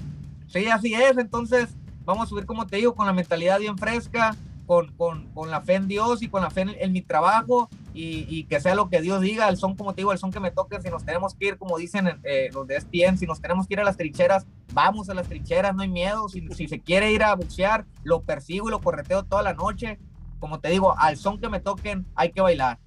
Sí, 0.49 0.67
así 0.67 0.95
es. 0.95 1.17
Entonces 1.19 1.71
vamos 2.05 2.27
a 2.27 2.29
subir, 2.29 2.47
como 2.47 2.67
te 2.67 2.77
digo, 2.77 2.95
con 2.95 3.07
la 3.07 3.13
mentalidad 3.13 3.59
bien 3.59 3.79
fresca, 3.79 4.37
con, 4.71 4.93
con, 4.93 5.27
con 5.35 5.51
la 5.51 5.63
fe 5.63 5.75
en 5.75 5.89
Dios 5.89 6.23
y 6.23 6.29
con 6.29 6.43
la 6.43 6.51
fe 6.51 6.61
en, 6.61 6.69
en 6.79 6.93
mi 6.93 7.03
trabajo 7.03 7.69
y, 7.93 8.45
que 8.45 8.61
sea 8.61 8.77
lo 8.77 8.89
que 8.89 9.01
Dios 9.01 9.21
diga, 9.21 9.49
el 9.49 9.57
son, 9.57 9.75
como 9.75 9.95
te 9.95 10.03
digo, 10.03 10.13
el 10.13 10.19
son 10.19 10.31
que 10.31 10.39
me 10.39 10.53
toque, 10.53 10.81
si 10.81 10.89
nos 10.91 11.05
tenemos 11.05 11.35
que 11.35 11.49
ir, 11.49 11.59
como 11.59 11.77
dicen 11.77 12.21
eh, 12.23 12.51
los 12.53 12.69
de 12.69 12.77
ESPN, 12.77 13.19
si 13.19 13.27
nos 13.27 13.41
tenemos 13.41 13.67
que 13.67 13.75
ir 13.75 13.81
a 13.81 13.85
las 13.85 13.97
trincheras, 13.97 14.47
vamos 14.73 15.11
a 15.11 15.15
las 15.15 15.27
trincheras, 15.27 15.75
no 15.75 15.83
hay 15.83 15.89
miedo, 15.89 16.29
si, 16.29 16.47
si 16.51 16.69
se 16.69 16.79
quiere 16.79 17.11
ir 17.11 17.25
a 17.25 17.35
boxear, 17.35 17.85
lo 18.05 18.23
persigo 18.23 18.69
y 18.69 18.71
lo 18.71 18.81
correteo 18.81 19.25
toda 19.25 19.43
la 19.43 19.55
noche, 19.55 19.99
como 20.39 20.61
te 20.61 20.69
digo, 20.69 20.97
al 20.97 21.17
son 21.17 21.41
que 21.41 21.49
me 21.49 21.59
toquen, 21.59 22.07
hay 22.15 22.31
que 22.31 22.41
bailar. 22.41 22.79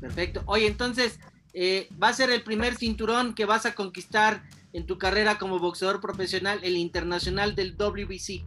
Perfecto, 0.00 0.44
oye, 0.46 0.68
entonces, 0.68 1.18
eh, 1.54 1.88
va 2.00 2.10
a 2.10 2.12
ser 2.12 2.30
el 2.30 2.44
primer 2.44 2.76
cinturón 2.76 3.34
que 3.34 3.46
vas 3.46 3.66
a 3.66 3.74
conquistar 3.74 4.44
en 4.72 4.86
tu 4.86 4.96
carrera 4.96 5.38
como 5.38 5.58
boxeador 5.58 6.00
profesional, 6.00 6.60
el 6.62 6.76
internacional 6.76 7.56
del 7.56 7.76
WBC, 7.76 8.44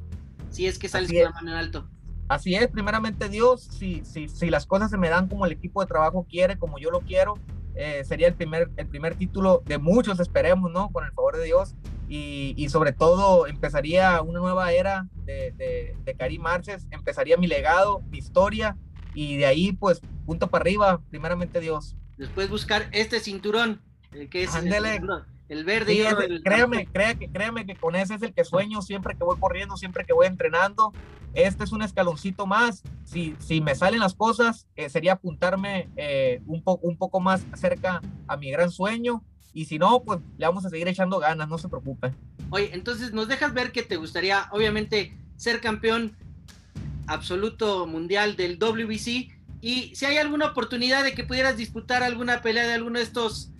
si 0.49 0.65
es 0.65 0.79
que 0.79 0.87
sales 0.87 1.11
con 1.11 1.23
la 1.23 1.31
mano 1.31 1.51
en 1.51 1.57
alto. 1.57 1.89
Así 2.27 2.55
es, 2.55 2.67
primeramente 2.67 3.29
Dios, 3.29 3.61
si, 3.61 4.03
si, 4.03 4.27
si 4.27 4.49
las 4.49 4.65
cosas 4.65 4.89
se 4.89 4.97
me 4.97 5.09
dan 5.09 5.27
como 5.27 5.45
el 5.45 5.51
equipo 5.51 5.81
de 5.81 5.87
trabajo 5.87 6.25
quiere, 6.27 6.57
como 6.57 6.79
yo 6.79 6.89
lo 6.89 7.01
quiero, 7.01 7.35
eh, 7.75 8.03
sería 8.03 8.27
el 8.27 8.33
primer, 8.33 8.71
el 8.77 8.87
primer 8.87 9.15
título 9.15 9.61
de 9.65 9.77
muchos, 9.77 10.19
esperemos, 10.19 10.71
¿no? 10.71 10.89
Con 10.91 11.05
el 11.05 11.11
favor 11.11 11.37
de 11.37 11.45
Dios. 11.45 11.75
Y, 12.07 12.53
y 12.57 12.69
sobre 12.69 12.93
todo 12.93 13.47
empezaría 13.47 14.21
una 14.21 14.39
nueva 14.39 14.71
era 14.71 15.07
de, 15.25 15.51
de, 15.51 15.97
de 16.03 16.15
Karim 16.15 16.41
Marches, 16.41 16.87
empezaría 16.91 17.37
mi 17.37 17.47
legado, 17.47 18.01
mi 18.09 18.19
historia, 18.19 18.77
y 19.13 19.37
de 19.37 19.45
ahí, 19.45 19.71
pues, 19.71 20.01
punto 20.25 20.47
para 20.47 20.61
arriba, 20.63 21.01
primeramente 21.09 21.59
Dios. 21.59 21.95
Después 22.17 22.49
buscar 22.49 22.87
este 22.91 23.19
cinturón, 23.19 23.81
el 24.11 24.29
que 24.29 24.43
es 24.43 24.55
el, 24.55 24.69
el 25.49 25.63
verde 25.63 25.93
y 25.93 26.01
ese- 26.01 26.15
del- 26.15 26.41
créame, 26.43 26.87
créame, 26.87 27.29
créame 27.31 27.65
que 27.65 27.75
con 27.75 27.95
ese 27.95 28.15
es 28.15 28.21
el 28.23 28.33
que 28.33 28.43
sueño 28.43 28.81
siempre 28.81 29.15
que 29.15 29.23
voy 29.23 29.37
corriendo, 29.39 29.77
siempre 29.77 30.05
que 30.05 30.13
voy 30.13 30.27
entrenando. 30.27 30.91
Este 31.33 31.63
es 31.65 31.71
un 31.71 31.81
escaloncito 31.81 32.45
más. 32.47 32.81
Si, 33.03 33.35
si 33.39 33.59
me 33.61 33.75
salen 33.75 33.99
las 33.99 34.13
cosas, 34.15 34.67
eh, 34.75 34.89
sería 34.89 35.13
apuntarme 35.13 35.89
eh, 35.97 36.41
un, 36.47 36.63
po- 36.63 36.79
un 36.81 36.97
poco 36.97 37.19
más 37.19 37.45
cerca 37.55 38.01
a 38.27 38.37
mi 38.37 38.49
gran 38.51 38.71
sueño. 38.71 39.23
Y 39.53 39.65
si 39.65 39.77
no, 39.79 40.01
pues 40.03 40.19
le 40.37 40.45
vamos 40.47 40.65
a 40.65 40.69
seguir 40.69 40.87
echando 40.87 41.19
ganas, 41.19 41.47
no 41.47 41.57
se 41.57 41.69
preocupe. 41.69 42.13
Oye, 42.49 42.71
entonces 42.73 43.13
nos 43.13 43.27
dejas 43.27 43.53
ver 43.53 43.71
que 43.71 43.83
te 43.83 43.97
gustaría, 43.97 44.47
obviamente, 44.51 45.17
ser 45.35 45.61
campeón 45.61 46.15
absoluto 47.07 47.85
mundial 47.87 48.35
del 48.35 48.57
WBC. 48.57 49.29
Y 49.61 49.95
si 49.95 50.05
hay 50.05 50.17
alguna 50.17 50.47
oportunidad 50.47 51.03
de 51.03 51.13
que 51.13 51.23
pudieras 51.23 51.57
disputar 51.57 52.03
alguna 52.03 52.41
pelea 52.41 52.67
de 52.67 52.73
alguno 52.73 52.99
de 52.99 53.05
estos 53.05 53.51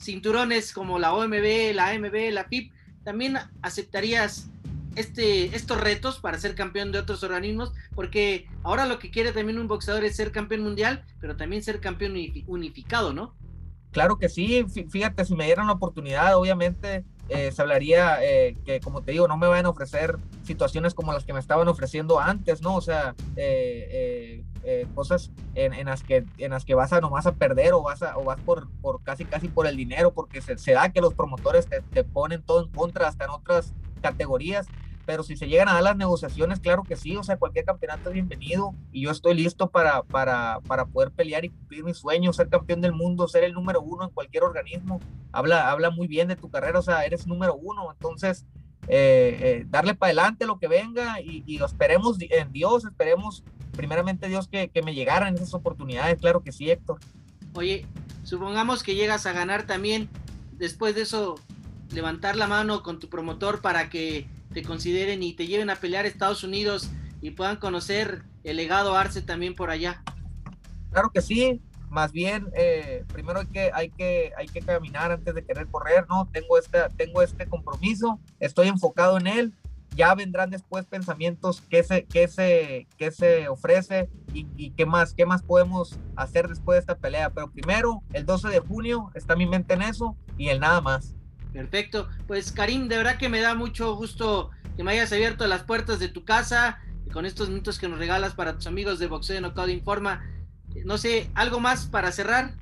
cinturones 0.00 0.72
como 0.72 0.98
la 0.98 1.12
OMB, 1.14 1.72
la 1.74 1.88
AMB, 1.90 2.32
la 2.32 2.44
FIP, 2.44 2.72
también 3.04 3.36
aceptarías 3.62 4.48
este, 4.96 5.54
estos 5.56 5.80
retos 5.80 6.18
para 6.20 6.38
ser 6.38 6.54
campeón 6.54 6.92
de 6.92 6.98
otros 7.00 7.22
organismos, 7.22 7.72
porque 7.94 8.46
ahora 8.62 8.86
lo 8.86 8.98
que 8.98 9.10
quiere 9.10 9.32
también 9.32 9.58
un 9.58 9.66
boxeador 9.66 10.04
es 10.04 10.16
ser 10.16 10.30
campeón 10.30 10.62
mundial, 10.62 11.04
pero 11.20 11.36
también 11.36 11.62
ser 11.62 11.80
campeón 11.80 12.14
unifi- 12.14 12.44
unificado, 12.46 13.12
¿no? 13.12 13.34
Claro 13.90 14.18
que 14.18 14.28
sí, 14.28 14.64
fí- 14.64 14.88
fíjate, 14.90 15.24
si 15.24 15.34
me 15.34 15.46
dieran 15.46 15.66
la 15.66 15.72
oportunidad, 15.74 16.36
obviamente 16.36 17.04
eh, 17.28 17.50
se 17.52 17.62
hablaría 17.62 18.18
eh, 18.24 18.56
que, 18.64 18.80
como 18.80 19.02
te 19.02 19.12
digo, 19.12 19.26
no 19.28 19.36
me 19.36 19.46
van 19.46 19.66
a 19.66 19.70
ofrecer 19.70 20.18
situaciones 20.44 20.94
como 20.94 21.12
las 21.12 21.24
que 21.24 21.32
me 21.32 21.40
estaban 21.40 21.68
ofreciendo 21.68 22.20
antes, 22.20 22.60
¿no? 22.60 22.74
O 22.74 22.80
sea, 22.80 23.14
eh, 23.36 24.44
eh, 24.64 24.86
cosas 24.94 25.30
en, 25.54 25.72
en 25.72 25.86
las 25.86 26.02
que, 26.02 26.24
en 26.38 26.50
las 26.50 26.64
que 26.64 26.74
vas 26.74 26.92
a 26.92 27.00
nomás 27.00 27.26
a 27.26 27.34
perder 27.34 27.72
o 27.74 27.82
vas, 27.82 28.02
a, 28.02 28.16
o 28.16 28.24
vas 28.24 28.40
por, 28.40 28.70
por 28.80 29.02
casi, 29.02 29.24
casi 29.24 29.48
por 29.48 29.66
el 29.66 29.76
dinero, 29.76 30.12
porque 30.12 30.40
se, 30.40 30.58
se 30.58 30.72
da 30.72 30.90
que 30.90 31.00
los 31.00 31.14
promotores 31.14 31.66
te, 31.66 31.80
te 31.82 32.04
ponen 32.04 32.42
todo 32.42 32.64
en 32.64 32.70
contra, 32.70 33.08
hasta 33.08 33.24
en 33.24 33.30
otras 33.30 33.74
categorías. 34.00 34.66
Pero 35.06 35.22
si 35.22 35.36
se 35.36 35.48
llegan 35.48 35.68
a 35.68 35.74
dar 35.74 35.82
las 35.82 35.96
negociaciones, 35.98 36.60
claro 36.60 36.82
que 36.82 36.96
sí, 36.96 37.14
o 37.14 37.22
sea, 37.22 37.36
cualquier 37.36 37.66
campeonato 37.66 38.08
es 38.08 38.14
bienvenido 38.14 38.74
y 38.90 39.02
yo 39.02 39.10
estoy 39.10 39.34
listo 39.34 39.68
para, 39.68 40.02
para, 40.02 40.60
para 40.66 40.86
poder 40.86 41.10
pelear 41.10 41.44
y 41.44 41.50
cumplir 41.50 41.84
mis 41.84 41.98
sueños, 41.98 42.36
ser 42.36 42.48
campeón 42.48 42.80
del 42.80 42.92
mundo, 42.92 43.28
ser 43.28 43.44
el 43.44 43.52
número 43.52 43.82
uno 43.82 44.04
en 44.04 44.10
cualquier 44.10 44.44
organismo. 44.44 45.00
Habla, 45.30 45.70
habla 45.70 45.90
muy 45.90 46.06
bien 46.06 46.28
de 46.28 46.36
tu 46.36 46.48
carrera, 46.48 46.78
o 46.78 46.82
sea, 46.82 47.04
eres 47.04 47.26
número 47.26 47.54
uno, 47.54 47.92
entonces 47.92 48.46
eh, 48.88 49.36
eh, 49.40 49.66
darle 49.68 49.94
para 49.94 50.08
adelante 50.08 50.46
lo 50.46 50.58
que 50.58 50.68
venga 50.68 51.20
y, 51.20 51.44
y 51.46 51.62
esperemos 51.62 52.16
en 52.20 52.50
Dios, 52.50 52.86
esperemos 52.86 53.44
primeramente 53.74 54.28
Dios 54.28 54.48
que, 54.48 54.68
que 54.68 54.82
me 54.82 54.94
llegaran 54.94 55.34
esas 55.34 55.54
oportunidades, 55.54 56.18
claro 56.18 56.42
que 56.42 56.52
sí, 56.52 56.70
Héctor. 56.70 57.00
Oye, 57.54 57.86
supongamos 58.22 58.82
que 58.82 58.94
llegas 58.94 59.26
a 59.26 59.32
ganar 59.32 59.66
también, 59.66 60.08
después 60.52 60.94
de 60.94 61.02
eso, 61.02 61.36
levantar 61.90 62.36
la 62.36 62.46
mano 62.46 62.82
con 62.82 62.98
tu 62.98 63.08
promotor 63.08 63.60
para 63.60 63.88
que 63.88 64.26
te 64.52 64.62
consideren 64.62 65.22
y 65.22 65.34
te 65.34 65.46
lleven 65.46 65.70
a 65.70 65.76
pelear 65.76 66.04
a 66.04 66.08
Estados 66.08 66.44
Unidos 66.44 66.90
y 67.20 67.30
puedan 67.30 67.56
conocer 67.56 68.22
el 68.44 68.56
legado 68.56 68.96
Arce 68.96 69.22
también 69.22 69.54
por 69.54 69.70
allá. 69.70 70.02
Claro 70.90 71.10
que 71.10 71.20
sí, 71.20 71.60
más 71.90 72.12
bien 72.12 72.48
eh, 72.54 73.04
primero 73.12 73.40
hay 73.40 73.46
que, 73.46 73.70
hay, 73.72 73.90
que, 73.90 74.32
hay 74.36 74.46
que 74.46 74.60
caminar 74.60 75.12
antes 75.12 75.34
de 75.34 75.44
querer 75.44 75.66
correr, 75.68 76.06
¿no? 76.08 76.28
Tengo, 76.32 76.58
esta, 76.58 76.88
tengo 76.90 77.22
este 77.22 77.46
compromiso, 77.46 78.20
estoy 78.40 78.68
enfocado 78.68 79.18
en 79.18 79.26
él, 79.26 79.54
ya 79.94 80.14
vendrán 80.14 80.50
después 80.50 80.86
pensamientos 80.86 81.62
qué 81.68 81.82
se, 81.82 82.06
se, 82.10 82.86
se 83.10 83.48
ofrece 83.48 84.08
y, 84.32 84.46
y 84.56 84.70
qué 84.70 84.86
más, 84.86 85.14
qué 85.14 85.26
más 85.26 85.42
podemos 85.42 85.98
hacer 86.16 86.48
después 86.48 86.76
de 86.76 86.80
esta 86.80 86.96
pelea. 86.96 87.30
Pero 87.30 87.50
primero, 87.50 88.02
el 88.12 88.26
12 88.26 88.48
de 88.48 88.60
junio, 88.60 89.10
está 89.14 89.36
mi 89.36 89.46
mente 89.46 89.74
en 89.74 89.82
eso 89.82 90.16
y 90.36 90.48
el 90.48 90.60
nada 90.60 90.80
más. 90.80 91.14
Perfecto. 91.52 92.08
Pues 92.26 92.50
Karim, 92.50 92.88
de 92.88 92.96
verdad 92.96 93.16
que 93.16 93.28
me 93.28 93.40
da 93.40 93.54
mucho 93.54 93.94
gusto 93.94 94.50
que 94.76 94.82
me 94.82 94.92
hayas 94.92 95.12
abierto 95.12 95.46
las 95.46 95.62
puertas 95.62 96.00
de 96.00 96.08
tu 96.08 96.24
casa 96.24 96.80
y 97.06 97.10
con 97.10 97.26
estos 97.26 97.48
minutos 97.48 97.78
que 97.78 97.88
nos 97.88 97.98
regalas 97.98 98.34
para 98.34 98.54
tus 98.54 98.66
amigos 98.66 98.98
de 98.98 99.06
Boxeo 99.06 99.34
de 99.34 99.40
Knockout 99.40 99.70
Informa. 99.70 100.24
No 100.84 100.98
sé, 100.98 101.30
¿algo 101.34 101.60
más 101.60 101.86
para 101.86 102.10
cerrar? 102.10 102.54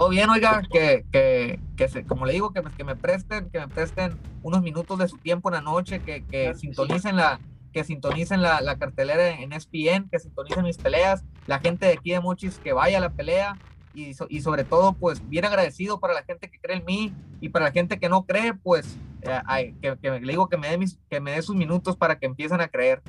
Todo 0.00 0.08
bien, 0.08 0.30
oiga, 0.30 0.62
que, 0.72 1.04
que, 1.12 1.60
que 1.76 1.88
se- 1.88 2.06
como 2.06 2.24
le 2.24 2.32
digo, 2.32 2.54
que 2.54 2.62
me, 2.62 2.72
que 2.72 2.84
me 2.84 2.96
presten, 2.96 3.50
que 3.50 3.58
me 3.60 3.68
presten 3.68 4.18
unos 4.40 4.62
minutos 4.62 4.98
de 4.98 5.06
su 5.08 5.18
tiempo 5.18 5.50
en 5.50 5.56
la 5.56 5.60
noche, 5.60 6.02
que, 6.02 6.24
que 6.30 6.54
sintonicen 6.54 7.16
la, 7.16 7.42
que 7.70 7.84
sintonicen 7.84 8.40
la, 8.40 8.62
la 8.62 8.78
cartelera 8.78 9.28
en 9.28 9.52
ESPN, 9.52 10.08
que 10.10 10.18
sintonicen 10.18 10.64
mis 10.64 10.78
peleas, 10.78 11.26
la 11.44 11.60
gente 11.60 11.84
de 11.84 11.92
aquí 11.92 12.12
de 12.12 12.20
Mochis 12.20 12.60
que 12.60 12.72
vaya 12.72 12.96
a 12.96 13.02
la 13.02 13.12
pelea 13.12 13.58
y, 13.92 14.14
so- 14.14 14.26
y 14.30 14.40
sobre 14.40 14.64
todo, 14.64 14.96
pues 14.96 15.20
bien 15.28 15.44
agradecido 15.44 16.00
para 16.00 16.14
la 16.14 16.24
gente 16.24 16.48
que 16.48 16.58
cree 16.62 16.78
en 16.78 16.86
mí 16.86 17.18
y 17.38 17.50
para 17.50 17.66
la 17.66 17.72
gente 17.72 17.98
que 17.98 18.08
no 18.08 18.24
cree, 18.24 18.54
pues 18.54 19.02
eh, 19.20 19.42
ay, 19.44 19.76
que, 19.82 19.98
que 20.00 20.12
le 20.18 20.32
digo 20.32 20.48
que 20.48 20.56
me 20.56 20.68
dé 20.70 20.78
mis, 20.78 20.98
que 21.10 21.20
me 21.20 21.32
dé 21.32 21.42
sus 21.42 21.56
minutos 21.56 21.98
para 21.98 22.18
que 22.18 22.24
empiecen 22.24 22.62
a 22.62 22.68
creer. 22.68 23.02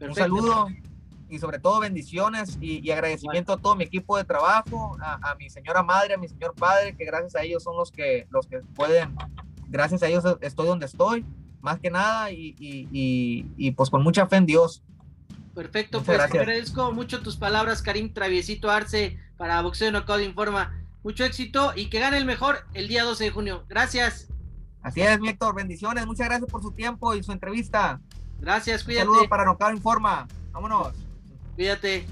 Un 0.00 0.16
saludo 0.16 0.66
y 1.32 1.38
sobre 1.38 1.58
todo 1.58 1.80
bendiciones 1.80 2.58
y, 2.60 2.86
y 2.86 2.90
agradecimiento 2.90 3.54
a 3.54 3.56
todo 3.56 3.74
mi 3.74 3.84
equipo 3.84 4.16
de 4.18 4.24
trabajo, 4.24 4.96
a, 5.00 5.30
a 5.30 5.34
mi 5.36 5.48
señora 5.48 5.82
madre, 5.82 6.14
a 6.14 6.18
mi 6.18 6.28
señor 6.28 6.54
padre, 6.54 6.94
que 6.94 7.04
gracias 7.04 7.34
a 7.34 7.42
ellos 7.42 7.62
son 7.62 7.76
los 7.76 7.90
que, 7.90 8.26
los 8.30 8.46
que 8.46 8.58
pueden, 8.74 9.16
gracias 9.68 10.02
a 10.02 10.08
ellos 10.08 10.24
estoy 10.42 10.66
donde 10.66 10.86
estoy, 10.86 11.24
más 11.62 11.78
que 11.80 11.90
nada, 11.90 12.30
y, 12.30 12.54
y, 12.58 13.70
pues 13.72 13.88
con 13.88 14.02
mucha 14.02 14.26
fe 14.26 14.36
en 14.36 14.46
Dios. 14.46 14.82
Perfecto, 15.54 15.98
Muchas 15.98 16.06
pues 16.06 16.16
te 16.16 16.22
gracias. 16.22 16.40
agradezco 16.42 16.92
mucho 16.92 17.22
tus 17.22 17.36
palabras, 17.36 17.82
Karim 17.82 18.12
Traviesito 18.12 18.70
Arce, 18.70 19.18
para 19.36 19.60
Boxeo 19.62 19.86
de 19.86 19.92
Knockout 19.92 20.20
Informa. 20.22 20.78
Mucho 21.02 21.24
éxito 21.24 21.72
y 21.74 21.88
que 21.90 21.98
gane 21.98 22.16
el 22.18 22.24
mejor 22.26 22.66
el 22.74 22.88
día 22.88 23.04
12 23.04 23.24
de 23.24 23.30
junio. 23.30 23.64
Gracias, 23.68 24.28
Así 24.82 25.00
es, 25.00 25.18
Héctor, 25.24 25.54
bendiciones, 25.54 26.06
muchas 26.06 26.26
gracias 26.26 26.50
por 26.50 26.60
su 26.60 26.72
tiempo 26.72 27.14
y 27.14 27.22
su 27.22 27.30
entrevista. 27.32 28.00
gracias, 28.40 28.82
cuídate, 28.82 29.06
saludo 29.06 29.28
para 29.28 29.44
Nocao 29.44 29.72
Informa, 29.72 30.26
vámonos. 30.52 31.11
Cuídate. 31.54 32.06